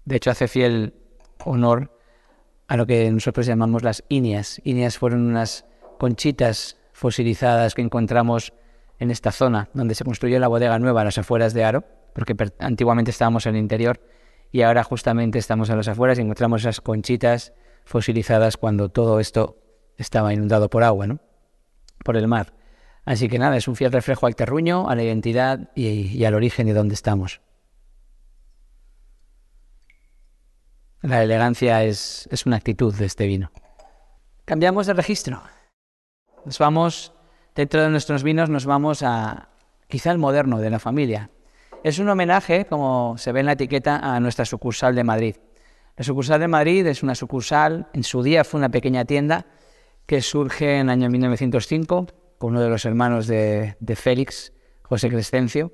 De 0.06 0.18
hecho, 0.18 0.32
hace 0.32 0.48
fiel 0.48 0.94
honor 1.46 1.98
a 2.68 2.78
lo 2.78 2.86
que 2.86 3.10
nosotros 3.12 3.46
llamamos 3.46 3.84
las 3.84 4.04
INEAs. 4.10 4.62
INEAs 4.64 4.98
fueron 4.98 5.22
unas 5.22 5.66
conchitas 5.98 6.78
fosilizadas 6.92 7.74
que 7.74 7.82
encontramos 7.82 8.54
en 9.00 9.12
esta 9.12 9.32
zona, 9.32 9.70
donde 9.74 9.96
se 9.96 10.04
construyó 10.04 10.40
la 10.40 10.48
bodega 10.48 10.78
nueva 10.80 11.02
a 11.02 11.06
las 11.06 11.18
afueras 11.18 11.54
de 11.54 11.64
Aro, 11.64 11.84
porque 12.14 12.36
antiguamente 12.60 13.12
estábamos 13.12 13.46
en 13.46 13.56
el 13.56 13.62
interior 13.62 14.00
y 14.52 14.62
ahora 14.62 14.84
justamente 14.84 15.40
estamos 15.40 15.70
a 15.70 15.76
las 15.76 15.88
afueras 15.88 16.20
y 16.20 16.22
encontramos 16.22 16.62
esas 16.62 16.80
conchitas 16.80 17.54
fosilizadas 17.86 18.56
cuando 18.58 18.90
todo 18.90 19.20
esto 19.20 19.58
estaba 19.98 20.34
inundado 20.34 20.70
por 20.70 20.84
agua, 20.84 21.08
¿no? 21.08 21.20
Por 22.04 22.18
el 22.18 22.28
mar. 22.28 22.54
Así 23.06 23.28
que 23.28 23.40
nada, 23.40 23.58
es 23.58 23.68
un 23.68 23.76
fiel 23.76 23.92
reflejo 23.92 24.28
al 24.28 24.36
terruño, 24.36 24.90
a 24.90 24.96
la 24.96 25.04
identidad 25.04 25.72
y, 25.76 26.24
al 26.24 26.36
origen 26.36 26.68
de 26.68 26.74
donde 26.74 26.94
estamos. 26.94 27.42
La 31.02 31.22
elegancia 31.22 31.84
es, 31.84 32.30
es 32.32 32.46
una 32.46 32.56
actitud 32.56 32.94
de 32.96 33.06
este 33.06 33.28
vino. 33.28 33.52
Cambiamos 34.46 34.88
de 34.88 34.94
registro. 34.94 35.42
Nos 36.46 36.60
vamos, 36.60 37.14
dentro 37.56 37.82
de 37.82 37.90
nuestros 37.90 38.24
vinos, 38.24 38.50
nos 38.50 38.66
vamos 38.66 39.04
a 39.04 39.50
quizá 39.88 40.12
el 40.12 40.18
moderno 40.18 40.60
de 40.60 40.70
la 40.70 40.80
familia, 40.80 41.30
es 41.84 42.00
un 42.00 42.08
homenaje, 42.08 42.66
como 42.66 43.18
se 43.18 43.34
ve 43.34 43.42
en 43.42 43.46
la 43.48 43.52
etiqueta, 43.52 43.98
a 43.98 44.20
nuestra 44.22 44.46
sucursal 44.46 44.96
de 44.96 45.04
Madrid. 45.04 45.36
La 45.98 46.04
sucursal 46.04 46.40
de 46.40 46.48
Madrid 46.48 46.88
es 46.88 47.04
una 47.04 47.14
sucursal, 47.14 47.90
en 47.94 48.04
su 48.04 48.24
día 48.24 48.46
fue 48.46 48.58
una 48.58 48.70
pequeña 48.70 49.04
tienda 49.04 49.46
que 50.06 50.22
surge 50.22 50.80
en 50.80 50.88
el 50.88 50.90
año 50.92 51.10
1905 51.10 52.08
con 52.38 52.52
uno 52.52 52.62
de 52.62 52.70
los 52.70 52.86
hermanos 52.86 53.28
de, 53.28 53.76
Félix, 53.96 54.54
José 54.82 55.10
Crescencio, 55.10 55.74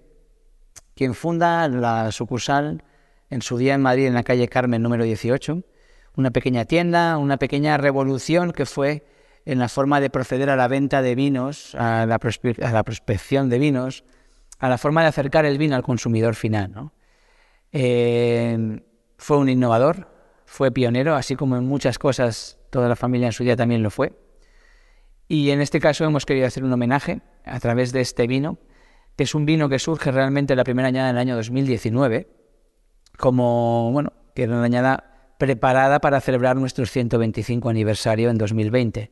quien 0.96 1.14
funda 1.14 1.68
la 1.68 2.12
sucursal 2.12 2.84
en 3.30 3.42
su 3.44 3.58
día 3.58 3.76
en 3.76 3.82
Madrid, 3.82 4.08
en 4.08 4.16
la 4.16 4.24
calle 4.24 4.48
Carmen 4.48 4.82
número 4.82 5.04
18, 5.04 5.64
una 6.16 6.32
pequeña 6.32 6.66
tienda, 6.66 7.18
una 7.18 7.38
pequeña 7.38 7.78
revolución 7.78 8.52
que 8.52 8.66
fue 8.66 9.06
en 9.46 9.60
la 9.60 9.70
forma 9.70 10.02
de 10.02 10.10
proceder 10.10 10.50
a 10.50 10.56
la 10.56 10.68
venta 10.68 11.02
de 11.04 11.16
vinos, 11.16 11.76
a 11.76 12.06
la 12.08 12.20
prospección 12.84 13.50
de 13.50 13.60
vinos, 13.60 14.04
a 14.60 14.70
la 14.70 14.78
forma 14.78 15.02
de 15.02 15.08
acercar 15.08 15.46
el 15.46 15.58
vino 15.58 15.76
al 15.76 15.84
consumidor 15.84 16.36
final. 16.36 16.92
Eh, 17.72 18.82
fue 19.18 19.38
un 19.38 19.50
innovador, 19.50 20.08
fue 20.46 20.72
pionero, 20.72 21.16
así 21.16 21.36
como 21.36 21.58
en 21.58 21.66
muchas 21.66 21.98
cosas 22.00 22.60
toda 22.70 22.88
la 22.88 22.96
familia 22.96 23.28
en 23.28 23.34
su 23.34 23.44
día 23.44 23.56
también 23.56 23.84
lo 23.84 23.90
fue. 23.90 24.14
Y 25.28 25.52
en 25.52 25.62
este 25.62 25.80
caso 25.80 26.06
hemos 26.06 26.26
querido 26.26 26.48
hacer 26.48 26.64
un 26.64 26.74
homenaje 26.74 27.22
a 27.46 27.60
través 27.60 27.92
de 27.92 28.02
este 28.02 28.28
vino, 28.28 28.58
que 29.16 29.24
es 29.24 29.36
un 29.36 29.46
vino 29.46 29.70
que 29.70 29.80
surge 29.80 30.12
realmente 30.12 30.56
la 30.56 30.64
primera 30.64 30.88
añada 30.88 31.10
en 31.10 31.16
el 31.16 31.20
año 31.20 31.36
2019, 31.36 32.28
como, 33.18 33.92
bueno, 33.92 34.14
que 34.34 34.44
era 34.44 34.54
una 34.54 34.64
añada 34.64 35.36
preparada 35.38 36.00
para 36.00 36.20
celebrar 36.20 36.58
nuestro 36.58 36.86
125 36.86 37.70
aniversario 37.70 38.30
en 38.30 38.38
2020. 38.38 39.12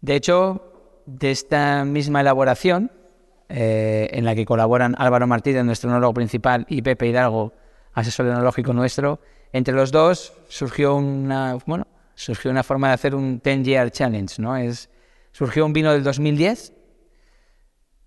De 0.00 0.14
hecho, 0.16 1.02
de 1.06 1.30
esta 1.30 1.84
misma 1.84 2.22
elaboración, 2.22 2.90
eh, 3.54 4.08
en 4.12 4.24
la 4.24 4.34
que 4.34 4.46
colaboran 4.46 4.94
Álvaro 4.96 5.26
Martínez, 5.26 5.62
nuestro 5.62 5.90
enólogo 5.90 6.14
principal, 6.14 6.64
y 6.70 6.80
Pepe 6.80 7.08
Hidalgo, 7.08 7.52
asesor 7.92 8.26
enológico 8.26 8.72
nuestro. 8.72 9.20
Entre 9.52 9.74
los 9.74 9.92
dos 9.92 10.32
surgió 10.48 10.94
una, 10.94 11.58
bueno, 11.66 11.86
surgió 12.14 12.50
una 12.50 12.62
forma 12.62 12.88
de 12.88 12.94
hacer 12.94 13.14
un 13.14 13.42
10 13.44 13.62
Year 13.62 13.90
Challenge, 13.90 14.40
¿no? 14.40 14.56
Es, 14.56 14.88
surgió 15.32 15.66
un 15.66 15.74
vino 15.74 15.92
del 15.92 16.02
2010, 16.02 16.72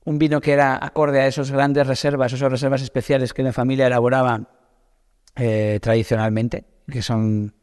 un 0.05 0.17
vino 0.17 0.41
que 0.41 0.53
era 0.53 0.83
acorde 0.83 1.21
a 1.21 1.27
esas 1.27 1.51
grandes 1.51 1.85
reservas, 1.85 2.33
esas 2.33 2.51
reservas 2.51 2.81
especiales 2.81 3.31
que 3.31 3.43
la 3.43 3.53
familia 3.53 3.85
elaboraba 3.85 4.49
eh, 5.35 5.77
tradicionalmente, 5.79 6.65
que 6.89 7.03
son 7.03 7.53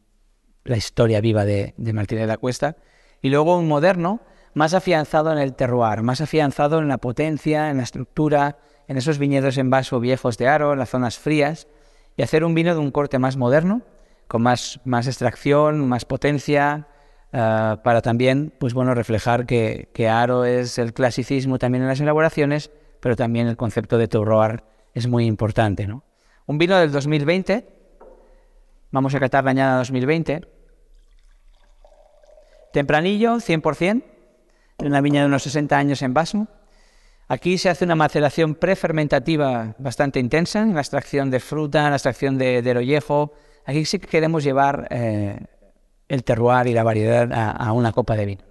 la 0.63 0.77
historia 0.77 1.19
viva 1.19 1.43
de, 1.43 1.73
de 1.75 1.91
Martínez 1.91 2.21
de 2.21 2.27
la 2.27 2.37
Cuesta, 2.37 2.77
y 3.21 3.29
luego 3.29 3.57
un 3.57 3.67
moderno, 3.67 4.21
más 4.53 4.73
afianzado 4.73 5.31
en 5.31 5.39
el 5.39 5.53
terroir, 5.53 6.01
más 6.01 6.21
afianzado 6.21 6.79
en 6.79 6.87
la 6.87 6.97
potencia, 6.97 7.69
en 7.69 7.77
la 7.77 7.83
estructura, 7.83 8.57
en 8.87 8.97
esos 8.97 9.17
viñedos 9.17 9.57
en 9.57 9.69
vaso 9.69 9.99
viejos 9.99 10.37
de 10.37 10.47
aro, 10.47 10.73
en 10.73 10.79
las 10.79 10.89
zonas 10.89 11.17
frías, 11.17 11.67
y 12.15 12.21
hacer 12.21 12.43
un 12.43 12.53
vino 12.53 12.73
de 12.73 12.79
un 12.79 12.91
corte 12.91 13.17
más 13.19 13.37
moderno, 13.37 13.81
con 14.27 14.43
más, 14.43 14.79
extracción, 14.85 15.87
más 15.87 16.05
potencia, 16.05 16.87
eh, 17.31 17.77
para 17.83 18.01
también 18.01 18.53
pues 18.59 18.73
bueno, 18.73 18.93
reflejar 18.93 19.45
que, 19.45 19.89
que, 19.93 20.09
aro 20.09 20.45
es 20.45 20.77
el 20.77 20.93
clasicismo 20.93 21.57
también 21.57 21.83
en 21.83 21.87
las 21.87 21.99
elaboraciones, 21.99 22.71
pero 22.99 23.15
también 23.15 23.47
el 23.47 23.57
concepto 23.57 23.97
de 23.97 24.07
terroir 24.07 24.63
es 24.93 25.07
muy 25.07 25.25
importante. 25.25 25.87
¿no? 25.87 26.03
Un 26.45 26.57
vino 26.57 26.77
del 26.77 26.91
2020, 26.91 27.67
vamos 28.91 29.15
a 29.15 29.19
catar 29.19 29.43
la 29.43 29.51
añada 29.51 29.77
2020, 29.77 30.41
tempranillo, 32.71 33.37
100%, 33.37 34.03
en 34.79 34.87
una 34.87 35.01
viña 35.01 35.21
de 35.21 35.27
unos 35.27 35.43
60 35.43 35.77
años 35.77 36.01
en 36.01 36.13
vaso, 36.13 36.47
Aquí 37.27 37.57
se 37.57 37.69
hace 37.69 37.85
una 37.85 37.95
maceración 37.95 38.53
prefermentativa 38.53 39.75
bastante 39.79 40.19
intensa, 40.19 40.61
en 40.61 40.75
la 40.75 40.81
extracción 40.81 41.31
de 41.31 41.39
fruta, 41.39 41.89
la 41.89 41.95
extracción 41.95 42.37
de, 42.37 42.61
del 42.61 42.77
Aquí 43.65 43.85
sí 43.85 43.97
que 43.97 44.07
queremos 44.07 44.43
llevar 44.43 44.87
eh, 44.91 45.39
el 46.09 46.23
terroir 46.25 46.67
y 46.67 46.73
la 46.73 46.83
variedad 46.83 47.31
a, 47.33 47.71
una 47.71 47.93
copa 47.93 48.15
de 48.15 48.25
vino. 48.25 48.43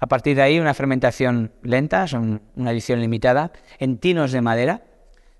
A 0.00 0.06
partir 0.06 0.34
de 0.36 0.42
ahí, 0.42 0.58
una 0.58 0.74
fermentación 0.74 1.52
lenta, 1.62 2.06
son 2.08 2.42
una 2.56 2.72
edición 2.72 3.00
limitada, 3.00 3.52
en 3.78 3.98
tinos 3.98 4.32
de 4.32 4.40
madera, 4.40 4.82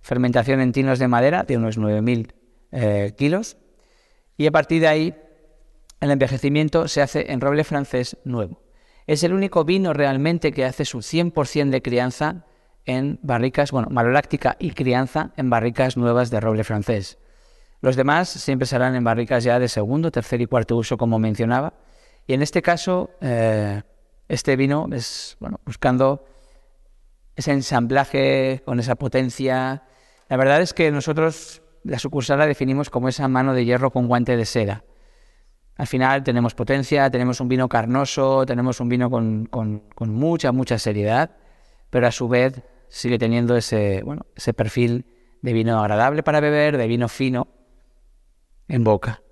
fermentación 0.01 0.61
en 0.61 0.73
tinos 0.73 0.99
de 0.99 1.09
madera 1.09 1.43
de 1.43 1.57
unos 1.57 1.79
9.000 1.79 2.33
eh, 2.73 3.15
kilos. 3.17 3.57
Y 4.37 4.47
a 4.47 4.53
partir 4.53 4.81
de 4.81 4.89
ahí, 4.89 5.15
el 6.01 6.11
envejecimiento 6.11 6.87
se 6.89 7.03
hace 7.03 7.33
en 7.33 7.41
roble 7.41 7.65
francés 7.65 8.17
nuevo. 8.25 8.60
Es 9.11 9.25
el 9.25 9.35
único 9.35 9.65
vino 9.65 9.93
realmente 9.93 10.53
que 10.53 10.65
hace 10.65 10.85
su 10.85 10.99
100% 10.99 11.71
de 11.71 11.83
crianza 11.83 12.45
en 12.87 13.19
barricas, 13.25 13.73
bueno, 13.73 13.89
maloláctica 13.91 14.55
y 14.61 14.71
crianza 14.71 15.33
en 15.37 15.51
barricas 15.51 15.97
nuevas 15.97 16.31
de 16.31 16.39
roble 16.39 16.63
francés. 16.63 17.19
Los 17.81 17.97
demás 17.97 18.29
siempre 18.29 18.67
serán 18.67 18.95
en 18.95 19.03
barricas 19.03 19.43
ya 19.43 19.59
de 19.59 19.67
segundo, 19.67 20.13
tercer 20.13 20.41
y 20.43 20.47
cuarto 20.47 20.77
uso, 20.77 20.97
como 20.97 21.19
mencionaba. 21.19 21.73
Y 22.29 22.35
en 22.35 22.43
este 22.43 22.63
caso, 22.63 23.11
eh, 23.21 23.83
este 24.29 24.55
vino 24.55 24.87
es, 24.93 25.37
bueno, 25.41 25.59
buscando 25.67 26.25
ese 27.35 27.51
ensamblaje 27.51 28.63
con 28.65 28.79
esa 28.79 28.95
potencia. 28.95 29.83
La 30.29 30.37
verdad 30.37 30.63
es 30.63 30.73
que 30.73 30.93
nosotros 30.93 31.63
la 31.83 31.99
sucursal 31.99 32.39
la 32.39 32.47
definimos 32.47 32.91
como 32.91 33.09
esa 33.09 33.27
mano 33.27 33.55
de 33.55 33.65
hierro 33.65 33.91
con 33.91 34.07
guante 34.07 34.37
de 34.37 34.47
seda. 34.47 34.85
Al 35.81 35.87
final 35.87 36.23
tenemos 36.23 36.55
potencia, 36.55 37.11
tenemos 37.11 37.41
un 37.41 37.49
vino 37.49 37.67
carnoso, 37.67 38.45
tenemos 38.45 38.81
un 38.81 38.91
vino 38.91 39.09
con, 39.09 39.49
mucha, 39.99 40.53
mucha 40.53 40.79
seriedad, 40.79 41.31
pero 41.89 42.07
a 42.07 42.13
su 42.13 42.29
vez 42.29 42.61
sigue 42.91 43.19
teniendo 43.19 43.57
ese, 43.57 44.03
bueno, 44.05 44.27
ese 44.37 44.53
perfil 44.53 45.07
de 45.41 45.55
vino 45.55 45.81
agradable 45.81 46.23
para 46.23 46.41
beber, 46.41 46.77
de 46.77 46.87
vino 46.87 47.09
fino 47.09 47.49
en 48.69 48.85
boca. 48.85 49.23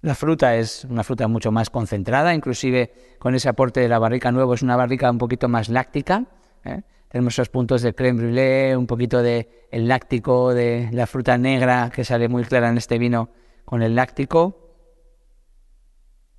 La 0.00 0.16
fruta 0.16 0.56
es 0.56 0.84
una 0.90 1.04
fruta 1.04 1.28
mucho 1.28 1.52
más 1.52 1.70
concentrada, 1.70 2.34
inclusive 2.34 2.92
con 3.20 3.36
ese 3.36 3.48
aporte 3.48 3.78
de 3.78 3.88
la 3.88 4.00
barrica 4.00 4.32
nuevo 4.32 4.54
es 4.54 4.62
una 4.62 4.74
barrica 4.74 5.08
un 5.08 5.18
poquito 5.18 5.46
más 5.46 5.68
láctica. 5.68 6.24
¿eh? 6.64 6.82
Tenemos 7.06 7.34
esos 7.34 7.50
puntos 7.50 7.82
de 7.82 7.94
creme 7.94 8.20
brûlée, 8.20 8.76
un 8.76 8.88
poquito 8.88 9.22
de 9.22 9.68
el 9.70 9.86
láctico, 9.86 10.52
de 10.52 10.88
la 10.90 11.06
fruta 11.06 11.38
negra 11.38 11.92
que 11.94 12.02
sale 12.02 12.28
muy 12.28 12.42
clara 12.42 12.68
en 12.68 12.78
este 12.78 12.98
vino 12.98 13.30
con 13.66 13.82
el 13.82 13.94
láctico. 13.94 14.62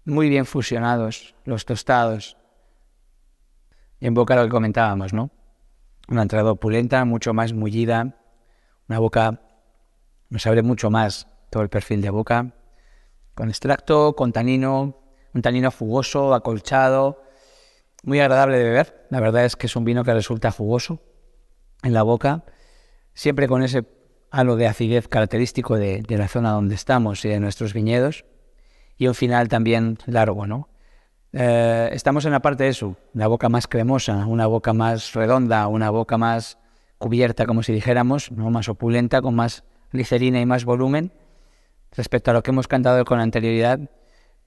Muy 0.05 0.29
bien 0.29 0.47
fusionados 0.47 1.35
los 1.45 1.65
tostados. 1.65 2.37
Y 3.99 4.07
en 4.07 4.15
boca 4.15 4.35
lo 4.35 4.43
que 4.43 4.49
comentábamos, 4.49 5.13
¿no? 5.13 5.29
Una 6.07 6.23
entrada 6.23 6.51
opulenta, 6.51 7.03
mucho 7.05 7.33
más 7.33 7.53
mullida, 7.53 8.17
una 8.87 8.99
boca 8.99 9.41
nos 10.29 10.47
abre 10.47 10.63
mucho 10.63 10.89
más 10.89 11.27
todo 11.49 11.63
el 11.63 11.69
perfil 11.69 12.01
de 12.01 12.09
boca, 12.09 12.53
con 13.35 13.49
extracto, 13.49 14.15
con 14.15 14.31
tanino, 14.31 14.97
un 15.33 15.41
tanino 15.41 15.69
jugoso, 15.69 16.33
acolchado, 16.33 17.21
muy 18.03 18.19
agradable 18.21 18.57
de 18.57 18.63
beber. 18.63 19.07
La 19.09 19.19
verdad 19.19 19.43
es 19.43 19.55
que 19.57 19.67
es 19.67 19.75
un 19.75 19.83
vino 19.83 20.03
que 20.05 20.13
resulta 20.13 20.51
jugoso 20.51 21.01
en 21.83 21.93
la 21.93 22.03
boca, 22.03 22.45
siempre 23.13 23.47
con 23.47 23.63
ese 23.63 23.83
halo 24.31 24.55
de 24.55 24.67
acidez 24.67 25.07
característico 25.07 25.77
de, 25.77 26.03
la 26.07 26.27
zona 26.27 26.51
donde 26.51 26.75
estamos 26.75 27.23
y 27.25 27.29
de 27.29 27.39
nuestros 27.39 27.73
viñedos, 27.73 28.25
y 28.97 29.07
un 29.07 29.15
final 29.15 29.47
también 29.47 29.97
largo, 30.05 30.47
¿no? 30.47 30.69
Eh, 31.33 31.89
estamos 31.91 32.25
en 32.25 32.31
la 32.31 32.41
parte 32.41 32.63
de 32.63 32.69
eso, 32.69 32.95
una 33.13 33.27
boca 33.27 33.49
más 33.49 33.67
cremosa, 33.67 34.25
una 34.25 34.47
boca 34.47 34.73
más 34.73 35.13
redonda, 35.13 35.67
una 35.67 35.89
boca 35.89 36.17
más 36.17 36.57
cubierta, 36.97 37.45
como 37.45 37.63
si 37.63 37.73
dijéramos, 37.73 38.31
¿no? 38.31 38.49
más 38.49 38.69
opulenta, 38.69 39.21
con 39.21 39.35
más 39.35 39.63
glicerina 39.91 40.41
y 40.41 40.45
más 40.45 40.65
volumen 40.65 41.11
respecto 41.95 42.31
a 42.31 42.33
lo 42.33 42.43
que 42.43 42.51
hemos 42.51 42.67
cantado 42.67 43.03
con 43.05 43.19
anterioridad, 43.19 43.79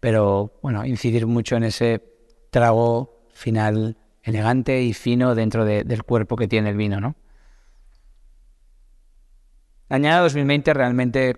pero 0.00 0.58
bueno, 0.62 0.84
incidir 0.84 1.26
mucho 1.26 1.56
en 1.56 1.64
ese 1.64 2.02
trago 2.50 3.20
final 3.32 3.96
elegante 4.22 4.82
y 4.82 4.92
fino 4.92 5.34
dentro 5.34 5.64
del 5.64 6.02
cuerpo 6.02 6.37
que 6.37 6.49
tiene 6.49 6.70
el 6.70 6.76
vino, 6.76 7.00
¿no? 7.00 7.14
La 9.90 9.97
añada 9.97 10.20
2020 10.20 10.73
realmente 10.73 11.35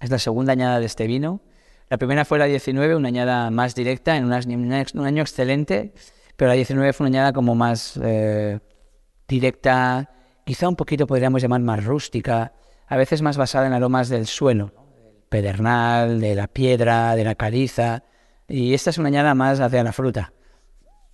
es 0.00 0.10
la 0.10 0.18
segunda 0.18 0.52
añada 0.52 0.80
de 0.80 0.86
este 0.86 1.06
vino. 1.06 1.42
La 1.88 1.96
primera 1.96 2.24
fue 2.24 2.40
la 2.40 2.46
19, 2.46 2.96
una 2.96 3.06
añada 3.06 3.52
más 3.52 3.76
directa, 3.76 4.16
en 4.16 4.24
un 4.24 5.06
año 5.06 5.22
excelente, 5.22 5.94
pero 6.36 6.48
la 6.48 6.54
19 6.54 6.92
fue 6.92 7.06
una 7.06 7.18
añada 7.18 7.32
como 7.32 7.54
más 7.54 8.00
eh, 8.02 8.58
directa, 9.28 10.10
quizá 10.44 10.68
un 10.68 10.74
poquito 10.74 11.06
podríamos 11.06 11.40
llamar 11.40 11.60
más 11.60 11.84
rústica, 11.84 12.52
a 12.88 12.96
veces 12.96 13.22
más 13.22 13.36
basada 13.36 13.68
en 13.68 13.74
aromas 13.74 14.08
del 14.08 14.26
suelo, 14.26 14.72
pedernal, 15.28 16.20
de 16.20 16.34
la 16.34 16.48
piedra, 16.48 17.14
de 17.14 17.22
la 17.22 17.36
caliza, 17.36 18.02
y 18.48 18.74
esta 18.74 18.90
es 18.90 18.98
una 18.98 19.06
añada 19.06 19.36
más 19.36 19.60
hacia 19.60 19.84
la 19.84 19.92
fruta. 19.92 20.32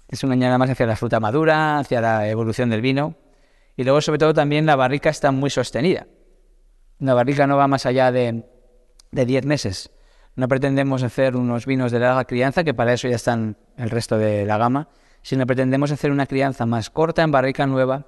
Es 0.09 0.25
una 0.25 0.33
añada 0.33 0.57
más 0.57 0.71
hacia 0.71 0.87
la 0.87 0.97
fruta 0.97 1.21
madura, 1.21 1.78
hacia 1.78 2.00
la 2.00 2.26
evolución 2.26 2.71
del 2.71 2.81
vino, 2.81 3.17
y 3.76 3.85
luego 3.85 4.00
sobre 4.00 4.19
todo 4.19 4.33
también 4.33 4.64
la 4.64 4.76
barrica 4.76 5.11
está 5.11 5.31
muy 5.31 5.50
sostenida. 5.50 6.07
La 6.99 7.14
barrica 7.14 7.47
no 7.47 7.57
va 7.57 7.69
más 7.69 7.87
allá 7.87 8.12
de, 8.12 8.45
de 9.11 9.26
10 9.26 9.47
meses 9.47 9.90
no 10.38 10.47
pretendemos 10.47 11.02
hacer 11.02 11.35
unos 11.35 11.67
vinos 11.67 11.90
de 11.90 11.99
larga 11.99 12.25
crianza, 12.25 12.62
que 12.62 12.73
para 12.73 12.93
eso 12.93 13.09
ya 13.09 13.17
están 13.17 13.57
el 13.76 13.90
resto 13.90 14.19
de 14.19 14.47
la 14.47 14.57
gama, 14.57 14.88
sino 15.21 15.45
pretendemos 15.47 15.90
hacer 15.90 16.12
una 16.12 16.26
crianza 16.26 16.64
más 16.64 16.90
corta 16.90 17.25
en 17.25 17.33
barrica 17.33 17.67
nueva 17.67 18.07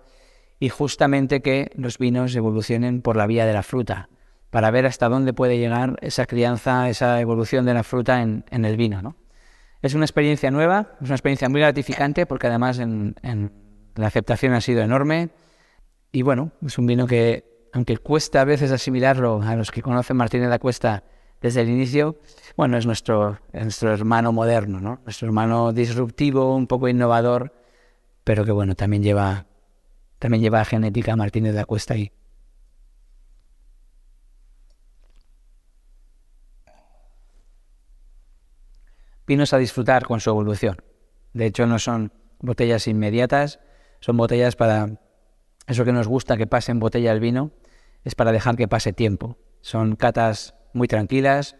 y 0.60 0.68
justamente 0.68 1.42
que 1.42 1.72
los 1.74 1.98
vinos 1.98 2.36
evolucionen 2.36 3.02
por 3.02 3.16
la 3.16 3.26
vía 3.26 3.46
de 3.46 3.52
la 3.52 3.64
fruta, 3.64 4.10
para 4.50 4.70
ver 4.70 4.86
hasta 4.86 5.08
dónde 5.08 5.32
puede 5.32 5.58
llegar 5.58 5.98
esa 6.02 6.24
crianza, 6.26 6.88
esa 6.88 7.20
evolución 7.20 7.66
de 7.66 7.74
la 7.74 7.82
fruta 7.82 8.22
en, 8.22 8.44
el 8.48 8.76
vino. 8.76 9.02
¿no? 9.02 9.16
Es 9.82 9.94
una 9.94 10.04
experiencia 10.04 10.52
nueva, 10.52 10.92
es 11.00 11.08
una 11.08 11.16
experiencia 11.16 11.48
muy 11.48 11.60
gratificante 11.60 12.26
porque 12.26 12.46
además 12.46 12.78
en, 12.78 13.16
la 13.96 14.06
aceptación 14.06 14.52
ha 14.52 14.60
sido 14.60 14.82
enorme 14.82 15.30
y 16.12 16.22
bueno, 16.22 16.52
es 16.64 16.78
un 16.78 16.86
vino 16.86 17.08
que, 17.08 17.49
aunque 17.72 17.98
cuesta 17.98 18.40
a 18.40 18.44
veces 18.44 18.72
asimilarlo 18.72 19.42
a 19.42 19.56
los 19.56 19.70
que 19.70 19.82
conocen 19.82 20.16
Martínez 20.16 20.46
de 20.46 20.50
la 20.50 20.58
Cuesta, 20.58 21.04
desde 21.40 21.62
el 21.62 21.70
inicio, 21.70 22.18
bueno, 22.56 22.76
es 22.76 22.84
nuestro, 22.84 23.38
nuestro 23.52 23.92
hermano 23.92 24.32
moderno, 24.32 24.80
¿no? 24.80 25.00
Nuestro 25.04 25.26
hermano 25.26 25.72
disruptivo, 25.72 26.54
un 26.54 26.66
poco 26.66 26.88
innovador, 26.88 27.54
pero 28.24 28.44
que 28.44 28.52
bueno, 28.52 28.74
también 28.74 29.02
lleva, 29.02 29.46
también 30.18 30.42
lleva 30.42 30.64
genética 30.64 31.16
Martínez 31.16 31.52
de 31.52 31.60
la 31.60 31.64
Cuesta 31.64 31.94
ahí. 31.94 32.12
Vinos 39.26 39.52
a 39.52 39.58
disfrutar 39.58 40.04
con 40.06 40.20
su 40.20 40.28
evolución. 40.28 40.76
De 41.32 41.46
hecho, 41.46 41.66
no 41.66 41.78
son 41.78 42.12
botellas 42.40 42.88
inmediatas, 42.88 43.60
son 44.00 44.16
botellas 44.16 44.56
para 44.56 44.98
eso 45.66 45.84
que 45.84 45.92
nos 45.92 46.08
gusta 46.08 46.36
que 46.36 46.48
pase 46.48 46.72
en 46.72 46.80
botella 46.80 47.12
el 47.12 47.20
vino, 47.20 47.52
es 48.04 48.14
para 48.14 48.32
dejar 48.32 48.56
que 48.56 48.68
pase 48.68 48.92
tiempo. 48.92 49.36
Son 49.60 49.96
catas 49.96 50.54
muy 50.72 50.88
tranquilas. 50.88 51.56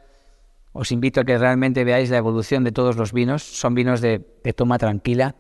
Os 0.73 0.92
invito 0.92 1.20
a 1.20 1.25
que 1.25 1.37
realmente 1.37 1.85
veáis 1.85 2.11
la 2.11 2.16
evolución 2.16 2.64
de 2.64 2.73
todos 2.73 2.97
los 2.97 3.12
vinos. 3.12 3.42
Son 3.42 3.75
vinos 3.75 4.00
de, 4.00 4.20
toma 4.56 4.78
tranquila, 4.78 5.37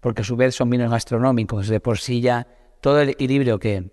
porque 0.00 0.22
a 0.22 0.24
su 0.24 0.36
vez 0.36 0.54
son 0.54 0.70
vinos 0.70 0.90
gastronómicos. 0.90 1.68
De 1.68 1.80
por 1.80 1.98
sí 1.98 2.20
ya 2.20 2.46
todo 2.80 3.00
el 3.00 3.10
equilibrio 3.10 3.58
que, 3.58 3.90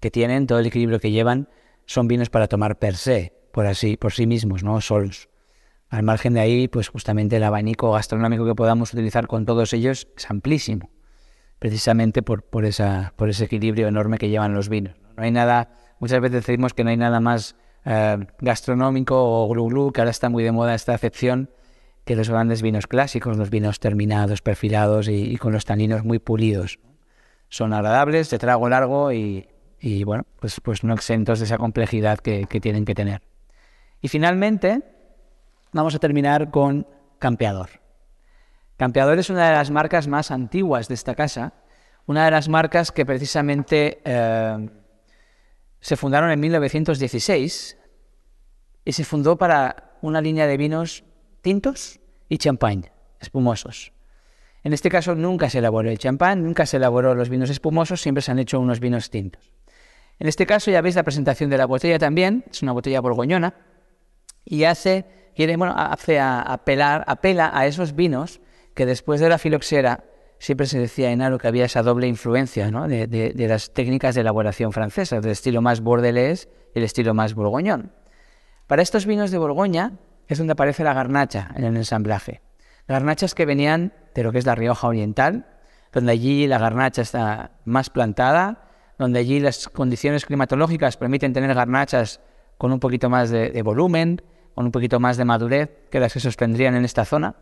que 0.00 0.10
tienen, 0.10 0.46
todo 0.46 0.58
el 0.58 0.66
equilibrio 0.66 1.00
que 1.00 1.10
llevan, 1.10 1.48
son 1.86 2.08
vinos 2.08 2.30
para 2.30 2.48
tomar 2.48 2.78
per 2.78 2.96
se, 2.96 3.32
por 3.52 3.66
así, 3.66 3.96
por 3.96 4.12
sí 4.12 4.26
mismos, 4.26 4.64
no 4.64 4.80
solos. 4.80 5.28
Al 5.88 6.02
margen 6.02 6.34
de 6.34 6.40
ahí, 6.40 6.66
pues 6.66 6.88
justamente 6.88 7.36
el 7.36 7.44
abanico 7.44 7.92
gastronómico 7.92 8.44
que 8.44 8.54
podamos 8.54 8.92
utilizar 8.92 9.26
con 9.28 9.44
todos 9.44 9.72
ellos 9.72 10.08
es 10.16 10.30
amplísimo, 10.30 10.90
precisamente 11.58 12.22
por, 12.22 12.42
por, 12.42 12.64
por 13.16 13.28
ese 13.28 13.44
equilibrio 13.44 13.86
enorme 13.86 14.18
que 14.18 14.28
llevan 14.28 14.54
los 14.54 14.68
vinos. 14.68 15.03
No 15.16 15.22
hay 15.22 15.30
nada, 15.30 15.70
muchas 15.98 16.20
veces 16.20 16.46
decimos 16.46 16.74
que 16.74 16.84
no 16.84 16.90
hay 16.90 16.96
nada 16.96 17.20
más 17.20 17.56
eh, 17.84 18.16
gastronómico 18.40 19.16
o 19.16 19.48
glu, 19.48 19.68
glu 19.68 19.92
que 19.92 20.00
ahora 20.00 20.10
está 20.10 20.28
muy 20.28 20.42
de 20.42 20.52
moda 20.52 20.74
esta 20.74 20.94
acepción, 20.94 21.50
que 22.04 22.16
los 22.16 22.28
grandes 22.28 22.62
vinos 22.62 22.86
clásicos, 22.86 23.36
los 23.36 23.50
vinos 23.50 23.80
terminados, 23.80 24.42
perfilados 24.42 25.08
y, 25.08 25.36
con 25.36 25.52
los 25.52 25.64
taninos 25.64 26.04
muy 26.04 26.18
pulidos. 26.18 26.78
Son 27.48 27.72
agradables, 27.72 28.30
de 28.30 28.38
trago 28.38 28.68
largo 28.68 29.12
y, 29.12 29.46
bueno, 30.04 30.24
pues, 30.40 30.60
pues 30.60 30.84
no 30.84 30.94
exentos 30.94 31.38
de 31.38 31.46
esa 31.46 31.58
complejidad 31.58 32.18
que, 32.18 32.46
tienen 32.46 32.84
que 32.84 32.94
tener. 32.94 33.22
Y 34.00 34.08
finalmente, 34.08 34.82
vamos 35.72 35.94
a 35.94 35.98
terminar 35.98 36.50
con 36.50 36.86
Campeador. 37.18 37.70
Campeador 38.76 39.18
es 39.18 39.30
una 39.30 39.48
de 39.48 39.54
las 39.54 39.70
marcas 39.70 40.08
más 40.08 40.30
antiguas 40.30 40.88
de 40.88 40.94
esta 40.94 41.14
casa, 41.14 41.54
una 42.06 42.24
de 42.26 42.30
las 42.30 42.48
marcas 42.48 42.92
que 42.92 43.06
precisamente 43.06 44.02
eh, 44.04 44.68
se 45.84 45.98
fundaron 45.98 46.30
en 46.30 46.40
1916 46.40 47.76
y 48.86 48.92
se 48.92 49.04
fundó 49.04 49.36
para 49.36 49.98
una 50.00 50.22
línea 50.22 50.46
de 50.46 50.56
vinos 50.56 51.04
tintos 51.42 52.00
y 52.26 52.38
champagne, 52.38 52.90
espumosos. 53.20 53.92
En 54.62 54.72
este 54.72 54.88
caso 54.88 55.14
nunca 55.14 55.50
se 55.50 55.58
elaboró 55.58 55.90
el 55.90 55.98
champán, 55.98 56.42
nunca 56.42 56.64
se 56.64 56.78
elaboró 56.78 57.14
los 57.14 57.28
vinos 57.28 57.50
espumosos, 57.50 58.00
siempre 58.00 58.22
se 58.22 58.30
han 58.30 58.38
hecho 58.38 58.58
unos 58.60 58.80
vinos 58.80 59.10
tintos. 59.10 59.52
En 60.18 60.26
este 60.26 60.46
caso 60.46 60.70
ya 60.70 60.80
veis 60.80 60.94
la 60.94 61.02
presentación 61.02 61.50
de 61.50 61.58
la 61.58 61.66
botella 61.66 61.98
también, 61.98 62.46
es 62.50 62.62
una 62.62 62.72
botella 62.72 63.02
borgoñona 63.02 63.52
y 64.42 64.64
hace, 64.64 65.04
quiere, 65.36 65.54
hace 65.60 66.18
a, 66.18 66.40
apelar, 66.40 67.04
apela 67.06 67.50
a 67.52 67.66
esos 67.66 67.94
vinos 67.94 68.40
que 68.72 68.86
después 68.86 69.20
de 69.20 69.28
la 69.28 69.36
filoxera 69.36 70.04
siempre 70.44 70.66
se 70.66 70.78
decía 70.78 71.10
en 71.10 71.22
Aro 71.22 71.38
que 71.38 71.48
había 71.48 71.64
esa 71.64 71.82
doble 71.82 72.06
influencia 72.06 72.70
de, 72.70 73.46
las 73.48 73.72
técnicas 73.72 74.14
de 74.14 74.20
elaboración 74.20 74.72
francesas, 74.72 75.22
del 75.22 75.32
estilo 75.32 75.62
más 75.62 75.80
bordelés 75.80 76.50
y 76.74 76.80
el 76.80 76.84
estilo 76.84 77.14
más 77.14 77.34
borgoñón. 77.34 77.92
Para 78.66 78.82
estos 78.82 79.06
vinos 79.06 79.30
de 79.30 79.38
Borgoña 79.38 79.92
es 80.28 80.36
donde 80.36 80.52
aparece 80.52 80.84
la 80.84 80.92
garnacha 80.92 81.50
en 81.56 81.64
el 81.64 81.76
ensamblaje. 81.76 82.42
Garnachas 82.86 83.34
que 83.34 83.46
venían 83.46 83.94
de 84.14 84.22
lo 84.22 84.32
que 84.32 84.38
es 84.38 84.44
la 84.44 84.54
Rioja 84.54 84.86
Oriental, 84.86 85.46
donde 85.92 86.12
allí 86.12 86.46
la 86.46 86.58
garnacha 86.58 87.00
está 87.00 87.52
más 87.64 87.88
plantada, 87.88 88.68
donde 88.98 89.20
allí 89.20 89.40
las 89.40 89.68
condiciones 89.68 90.26
climatológicas 90.26 90.98
permiten 90.98 91.32
tener 91.32 91.54
garnachas 91.54 92.20
con 92.58 92.70
un 92.70 92.80
poquito 92.80 93.08
más 93.08 93.30
de 93.30 93.62
volumen, 93.62 94.20
con 94.54 94.66
un 94.66 94.72
poquito 94.72 95.00
más 95.00 95.16
de 95.16 95.24
madurez 95.24 95.70
que 95.90 96.00
las 96.00 96.12
que 96.12 96.20
sostendrían 96.20 96.74
en 96.74 96.84
esta 96.84 97.06
zona. 97.06 97.34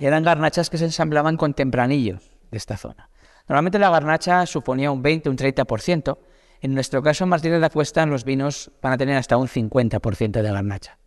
Eran 0.00 0.24
garnachas 0.24 0.70
que 0.70 0.78
se 0.78 0.86
ensamblaban 0.86 1.36
con 1.36 1.52
tempranillos 1.52 2.32
de 2.50 2.56
esta 2.56 2.78
zona. 2.78 3.10
Normalmente 3.48 3.78
la 3.78 3.90
garnacha 3.90 4.46
suponía 4.46 4.90
un 4.90 5.02
20, 5.02 5.28
un 5.28 5.36
30%. 5.36 6.18
En 6.62 6.74
nuestro 6.74 7.02
caso, 7.02 7.26
Martínez 7.26 7.56
de 7.56 7.60
la 7.60 7.70
Cuesta, 7.70 8.06
los 8.06 8.24
vinos 8.24 8.70
van 8.80 8.94
a 8.94 8.98
tener 8.98 9.16
hasta 9.16 9.36
un 9.36 9.46
50% 9.46 10.40
de 10.40 10.52
garnacha. 10.52 10.98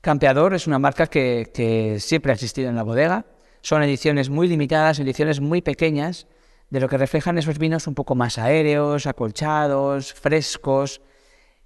Campeador 0.00 0.54
es 0.54 0.66
una 0.66 0.78
marca 0.78 1.06
que, 1.06 1.50
que, 1.52 2.00
siempre 2.00 2.32
ha 2.32 2.34
existido 2.34 2.70
en 2.70 2.76
la 2.76 2.82
bodega. 2.82 3.26
Son 3.60 3.82
ediciones 3.82 4.30
muy 4.30 4.48
limitadas, 4.48 4.98
ediciones 4.98 5.40
muy 5.40 5.60
pequeñas, 5.60 6.26
de 6.70 6.80
lo 6.80 6.88
que 6.88 6.96
reflejan 6.96 7.36
esos 7.36 7.58
vinos 7.58 7.86
un 7.86 7.94
poco 7.94 8.14
más 8.14 8.38
aéreos, 8.38 9.06
acolchados, 9.06 10.14
frescos. 10.14 11.02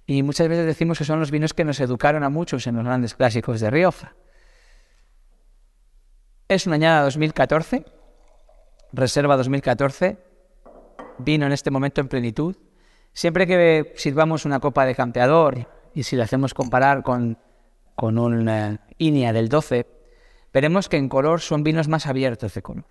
Y 0.05 0.23
muchas 0.23 0.49
veces 0.49 0.65
decimos 0.65 0.97
que 0.97 1.05
son 1.05 1.21
los 1.21 1.31
vinos 1.31 1.53
que 1.53 1.63
nos 1.63 1.79
educaron 1.79 2.23
a 2.23 2.29
muchos 2.29 2.67
en 2.67 2.75
los 2.75 2.83
grandes 2.83 3.15
clásicos 3.15 3.61
de 3.61 3.69
Rioja. 3.69 4.15
Es 6.47 6.67
una 6.67 6.75
añada 6.75 7.01
2014, 7.01 7.85
reserva 8.93 9.35
2014, 9.35 10.19
vino 11.17 11.47
en 11.47 11.51
este 11.51 11.71
momento 11.71 12.01
en 12.01 12.07
plenitud. 12.07 12.55
Siempre 13.13 13.47
que 13.47 13.93
sirvamos 13.95 14.45
una 14.45 14.59
copa 14.59 14.85
de 14.85 14.93
campeador 14.93 15.67
y 15.95 16.03
si 16.03 16.15
la 16.15 16.25
hacemos 16.25 16.53
comparar 16.53 17.01
con, 17.01 17.39
con 17.95 18.19
un 18.19 18.79
INIA 18.99 19.33
del 19.33 19.49
12, 19.49 19.87
veremos 20.53 20.87
que 20.87 20.97
en 20.97 21.09
color 21.09 21.41
son 21.41 21.63
vinos 21.63 21.87
más 21.87 22.05
abiertos 22.05 22.53
de 22.53 22.61
color. 22.61 22.85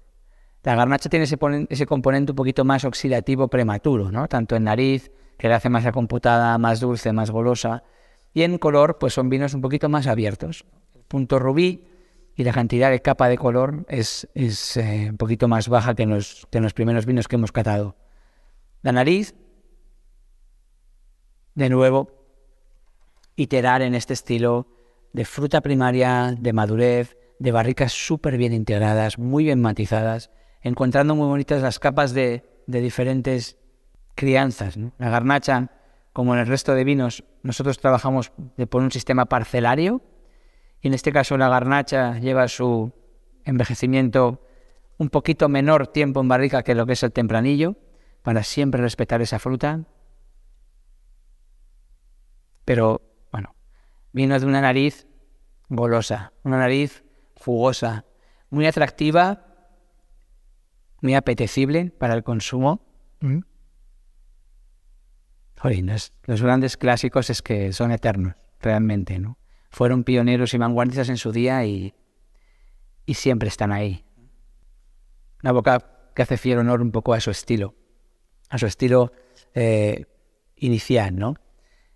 La 0.65 0.75
garnacha 0.75 1.09
tiene 1.09 1.27
ese, 1.71 1.87
componente 1.87 2.33
un 2.33 2.37
poquito 2.37 2.65
más 2.65 2.85
oxidativo 2.85 3.47
prematuro, 3.47 4.11
¿no? 4.11 4.27
tanto 4.27 4.57
en 4.57 4.65
nariz, 4.65 5.13
que 5.39 5.47
le 5.47 5.55
hace 5.55 5.69
más 5.69 5.89
computada, 5.93 6.59
más 6.59 6.81
dulce, 6.81 7.13
más 7.13 7.31
golosa, 7.31 7.85
y 8.33 8.43
en 8.43 8.59
color 8.59 8.99
pues 8.99 9.15
son 9.15 9.29
vinos 9.29 9.55
un 9.55 9.61
poquito 9.61 9.89
más 9.89 10.09
abiertos. 10.09 10.65
Punto 11.07 11.39
rubí 11.39 11.94
y 12.37 12.45
la 12.45 12.53
cantidad 12.53 12.91
de 12.91 13.01
capa 13.01 13.29
de 13.29 13.39
color 13.39 13.87
es, 13.89 14.29
eh, 14.35 15.09
un 15.11 15.17
poquito 15.17 15.47
más 15.49 15.69
baja 15.69 15.95
que 15.95 16.03
en, 16.03 16.11
los, 16.11 16.47
que 16.51 16.61
los 16.61 16.75
primeros 16.75 17.07
vinos 17.07 17.29
que 17.29 17.37
hemos 17.37 17.53
catado. 17.53 17.97
La 18.83 18.93
nariz, 18.93 19.35
de 21.55 21.69
nuevo, 21.69 22.11
iterar 23.37 23.83
en 23.83 23.95
este 23.95 24.15
estilo 24.15 24.67
de 25.13 25.25
fruta 25.25 25.61
primaria, 25.61 26.35
de 26.37 26.53
madurez, 26.53 27.17
de 27.39 27.53
barricas 27.53 27.93
súper 27.93 28.37
bien 28.37 28.53
integradas, 28.53 29.19
muy 29.19 29.45
bien 29.45 29.61
matizadas, 29.61 30.31
encontrando 30.61 31.15
muy 31.15 31.29
bonitas 31.29 31.63
las 31.63 31.79
capas 31.79 32.15
de, 32.15 32.45
de 32.67 32.81
diferentes 32.81 33.59
crianzas. 34.17 34.77
La 34.99 35.09
garnacha, 35.09 35.71
como 36.13 36.35
en 36.35 36.41
el 36.41 36.47
resto 36.47 36.75
de 36.75 36.85
vinos, 36.85 37.25
nosotros 37.43 37.79
trabajamos 37.79 38.33
por 38.69 38.83
un 38.83 38.91
sistema 38.91 39.27
parcelario, 39.27 40.03
y 40.85 40.89
en 40.89 40.93
este 40.93 41.13
caso 41.13 41.39
la 41.39 41.49
garnacha 41.49 42.19
lleva 42.19 42.47
su 42.47 42.93
envejecimiento 43.45 44.47
un 44.99 45.09
poquito 45.09 45.49
menor 45.49 45.87
tiempo 45.87 46.21
en 46.21 46.29
barrica 46.29 46.63
que 46.63 46.75
lo 46.75 46.85
que 46.85 46.93
es 46.93 47.03
el 47.03 47.11
tempranillo, 47.11 47.79
para 48.21 48.43
siempre 48.43 48.83
respetar 48.83 49.23
esa 49.23 49.39
fruta. 49.39 49.87
Pero 52.67 53.01
bueno, 53.33 53.57
vino 54.13 54.39
de 54.39 54.45
una 54.45 54.61
nariz 54.61 55.09
golosa, 55.71 56.35
una 56.43 56.59
nariz 56.59 57.03
jugosa, 57.35 58.05
muy 58.51 58.67
atractiva, 58.67 59.47
muy 61.01 61.15
apetecible 61.15 61.93
para 61.99 62.13
el 62.13 62.23
consumo. 62.23 62.85
Mm. 63.21 63.39
los 66.27 66.43
grandes 66.43 66.77
clásicos 66.77 67.31
es 67.31 67.41
que 67.41 67.73
son 67.73 67.91
eternos, 67.91 68.35
realmente, 68.61 69.19
¿no? 69.19 69.39
Fueron 69.75 70.05
pioneros 70.05 70.55
y 70.55 70.59
vanguardistas 70.59 71.09
en 71.09 71.17
su 71.17 71.33
día 71.33 71.65
y, 71.67 71.95
y 73.07 73.15
siempre 73.15 73.49
están 73.49 73.73
ahí. 73.73 74.05
Una 75.43 75.51
boca 75.51 76.13
que 76.15 76.23
hace 76.23 76.37
fiel 76.37 76.59
honor 76.59 76.81
un 76.81 76.93
poco 76.93 77.13
a 77.13 77.19
su 77.19 77.33
estilo, 77.33 77.75
a 78.51 78.59
su 78.59 78.67
estilo 78.67 79.11
eh, 79.53 80.07
inicial, 80.55 81.17
¿no? 81.17 81.35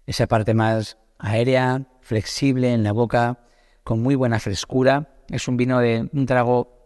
Esa 0.06 0.26
parte 0.26 0.54
más 0.54 0.98
aérea, 1.20 1.86
flexible 2.00 2.72
en 2.72 2.82
la 2.82 2.90
boca, 2.90 3.46
con 3.84 4.02
muy 4.02 4.16
buena 4.16 4.40
frescura. 4.40 5.14
Es 5.28 5.46
un 5.46 5.56
vino 5.56 5.78
de 5.78 6.10
un 6.12 6.26
trago 6.26 6.82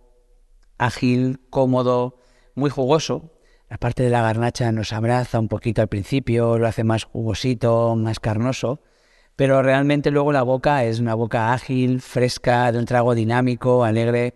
ágil, 0.77 1.41
cómodo, 1.49 2.19
muy 2.55 2.69
jugoso. 2.69 3.33
La 3.71 3.79
parte 3.79 4.03
de 4.03 4.11
la 4.11 4.21
garnacha 4.21 4.71
nos 4.73 4.93
abraza 4.93 5.41
un 5.41 5.49
poquito 5.49 5.81
al 5.81 5.89
principio, 5.89 6.59
lo 6.59 6.67
hace 6.67 6.85
más 6.85 7.05
jugosito, 7.05 7.97
más 7.97 8.21
carnoso 8.21 8.83
pero 9.37 9.63
realmente 9.63 10.11
luego 10.11 10.33
la 10.33 10.43
boca 10.43 10.85
es 10.85 11.01
una 11.01 11.15
boca 11.15 11.53
ágil, 11.53 12.01
fresca, 12.01 12.71
de 12.73 12.79
un 12.79 12.85
trago 12.85 13.15
dinámico, 13.15 13.85
alegre. 13.85 14.35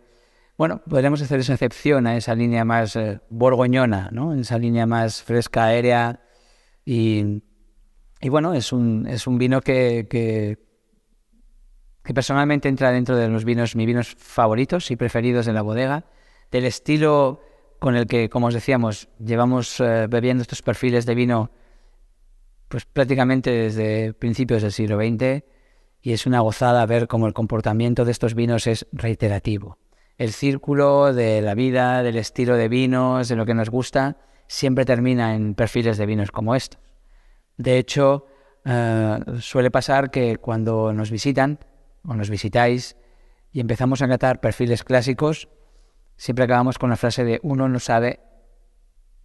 Bueno, 0.57 0.81
podríamos 0.89 1.21
hacer 1.21 1.41
esa 1.41 1.53
excepción 1.53 2.07
a 2.07 2.17
esa 2.17 2.35
línea 2.35 2.65
más 2.65 2.97
eh, 2.97 3.21
borgoñona, 3.29 4.09
¿no? 4.11 4.33
Esa 4.35 4.59
línea 4.59 4.87
más 4.87 5.23
fresca, 5.23 5.65
aérea. 5.67 6.21
Y, 6.85 7.43
bueno, 8.23 8.55
es 8.55 8.73
un, 8.73 9.07
es 9.07 9.27
un 9.27 9.39
vino 9.39 9.61
que, 9.61 10.07
que, 10.09 10.59
personalmente 12.15 12.69
entra 12.69 12.91
dentro 12.91 13.17
de 13.17 13.29
los 13.29 13.45
vinos, 13.45 13.77
mis 13.77 13.87
vinos 13.87 14.15
favoritos 14.17 14.91
y 14.91 14.97
preferidos 14.97 15.45
de 15.45 15.53
la 15.53 15.63
bodega, 15.63 16.05
del 16.51 16.65
estilo 16.65 17.41
con 17.79 17.97
el 17.97 18.07
que, 18.07 18.31
como 18.31 18.47
os 18.47 18.55
decíamos, 18.55 19.09
llevamos 19.19 19.79
eh, 19.81 20.07
bebiendo 20.09 20.43
estos 20.43 20.63
perfiles 20.63 21.05
de 21.05 21.15
vino 21.15 21.51
pues 22.69 22.85
prácticamente 22.85 23.51
desde 23.51 24.13
principios 24.15 24.63
del 24.63 24.73
siglo 24.73 24.97
XX 24.97 25.45
y 26.03 26.13
es 26.13 26.27
una 26.27 26.41
gozada 26.41 26.87
ver 26.87 27.09
cómo 27.09 27.27
el 27.27 27.33
comportamiento 27.33 28.05
de 28.05 28.13
estos 28.13 28.35
vinos 28.35 28.67
es 28.67 28.87
reiterativo. 28.93 29.79
El 30.19 30.33
círculo 30.33 31.13
de 31.13 31.43
la 31.43 31.55
vida, 31.55 32.03
del 32.03 32.17
estilo 32.17 32.57
de 32.57 32.69
vinos, 32.69 33.29
de 33.29 33.37
lo 33.37 33.45
que 33.45 33.55
nos 33.55 33.71
gusta, 33.71 34.17
siempre 34.47 34.85
termina 34.85 35.35
en 35.35 35.55
perfiles 35.55 35.99
de 35.99 36.07
vinos 36.07 36.31
como 36.31 36.55
estos. 36.55 36.81
De 37.57 37.79
hecho, 37.79 38.27
eh, 38.65 39.19
suele 39.41 39.71
pasar 39.71 40.11
que 40.11 40.37
cuando 40.39 40.93
nos 40.93 41.11
visitan 41.11 41.59
o 42.05 42.15
nos 42.15 42.31
visitáis 42.31 42.97
y 43.53 43.61
empezamos 43.61 44.03
a 44.03 44.09
catar 44.09 44.41
perfiles 44.41 44.85
clásicos, 44.85 45.49
siempre 46.17 46.45
acabamos 46.45 46.79
con 46.79 46.91
la 46.91 46.97
frase 46.97 47.25
de 47.25 47.41
uno 47.43 47.69
no 47.69 47.79
sabe 47.79 48.21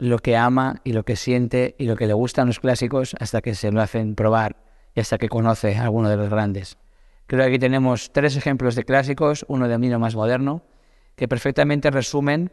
lo 0.01 0.17
que 0.17 0.35
ama 0.35 0.81
y 0.83 0.93
lo 0.93 1.05
que 1.05 1.15
siente 1.15 1.75
y 1.77 1.85
lo 1.85 1.95
que 1.95 2.07
le 2.07 2.13
gustan 2.13 2.47
los 2.47 2.59
clásicos 2.59 3.15
hasta 3.19 3.43
que 3.43 3.53
se 3.53 3.71
lo 3.71 3.81
hacen 3.81 4.15
probar 4.15 4.55
y 4.95 4.99
hasta 4.99 5.19
que 5.19 5.29
conoce 5.29 5.75
a 5.75 5.83
alguno 5.83 6.09
de 6.09 6.17
los 6.17 6.27
grandes. 6.27 6.79
Creo 7.27 7.41
que 7.41 7.49
aquí 7.49 7.59
tenemos 7.59 8.11
tres 8.11 8.35
ejemplos 8.35 8.73
de 8.73 8.83
clásicos, 8.83 9.45
uno 9.47 9.67
de 9.67 9.77
vino 9.77 9.99
más 9.99 10.15
moderno, 10.15 10.63
que 11.15 11.27
perfectamente 11.27 11.91
resumen 11.91 12.51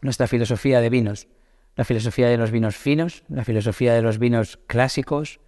nuestra 0.00 0.26
filosofía 0.26 0.80
de 0.80 0.88
vinos. 0.88 1.28
La 1.76 1.84
filosofía 1.84 2.28
de 2.28 2.38
los 2.38 2.50
vinos 2.50 2.74
finos, 2.74 3.22
la 3.28 3.44
filosofía 3.44 3.92
de 3.92 4.00
los 4.00 4.18
vinos 4.18 4.58
clásicos 4.66 5.40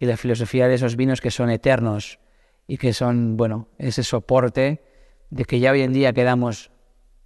y 0.00 0.06
la 0.06 0.16
filosofía 0.16 0.66
de 0.66 0.74
esos 0.74 0.96
vinos 0.96 1.20
que 1.20 1.30
son 1.30 1.48
eternos 1.50 2.18
y 2.66 2.78
que 2.78 2.92
son, 2.92 3.36
bueno, 3.36 3.68
ese 3.78 4.02
soporte 4.02 4.82
de 5.30 5.44
que 5.44 5.60
ya 5.60 5.70
hoy 5.70 5.82
en 5.82 5.92
día 5.92 6.12
quedamos 6.12 6.72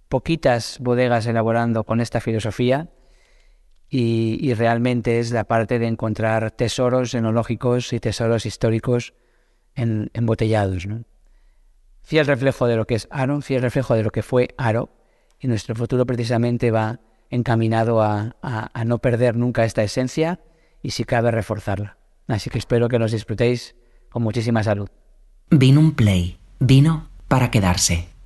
poquitas 0.09 0.77
bodegas 0.79 1.25
elaborando 1.25 1.85
con 1.85 2.01
esta 2.01 2.21
filosofía 2.21 2.91
y, 3.89 4.53
realmente 4.53 5.19
es 5.19 5.31
la 5.31 5.45
parte 5.45 5.79
de 5.79 5.87
encontrar 5.87 6.51
tesoros 6.51 7.13
enológicos 7.13 7.93
y 7.93 7.99
tesoros 7.99 8.45
históricos 8.45 9.13
en, 9.75 10.09
embotellados. 10.13 10.87
Fiel 12.01 12.25
reflejo 12.25 12.67
de 12.67 12.75
lo 12.75 12.85
que 12.85 12.95
es 12.95 13.07
Aro, 13.11 13.41
fiel 13.41 13.61
reflejo 13.61 13.95
de 13.95 14.03
lo 14.03 14.09
que 14.09 14.23
fue 14.23 14.49
Aro, 14.57 14.89
y 15.39 15.47
nuestro 15.47 15.75
futuro 15.75 16.05
precisamente 16.05 16.71
va 16.71 16.99
encaminado 17.29 18.01
a, 18.01 18.35
a 18.41 18.85
no 18.85 18.99
perder 18.99 19.35
nunca 19.35 19.65
esta 19.65 19.83
esencia 19.83 20.39
y 20.81 20.91
si 20.91 21.03
cabe 21.03 21.31
reforzarla. 21.31 21.97
Así 22.27 22.49
que 22.49 22.57
espero 22.57 22.89
que 22.89 22.99
nos 22.99 23.11
disfrutéis 23.11 23.75
con 24.09 24.23
muchísima 24.23 24.63
salud. 24.63 24.89
Vino 25.49 25.79
un 25.79 25.93
play, 25.93 26.39
vino 26.59 27.09
para 27.27 27.51
quedarse. 27.51 28.16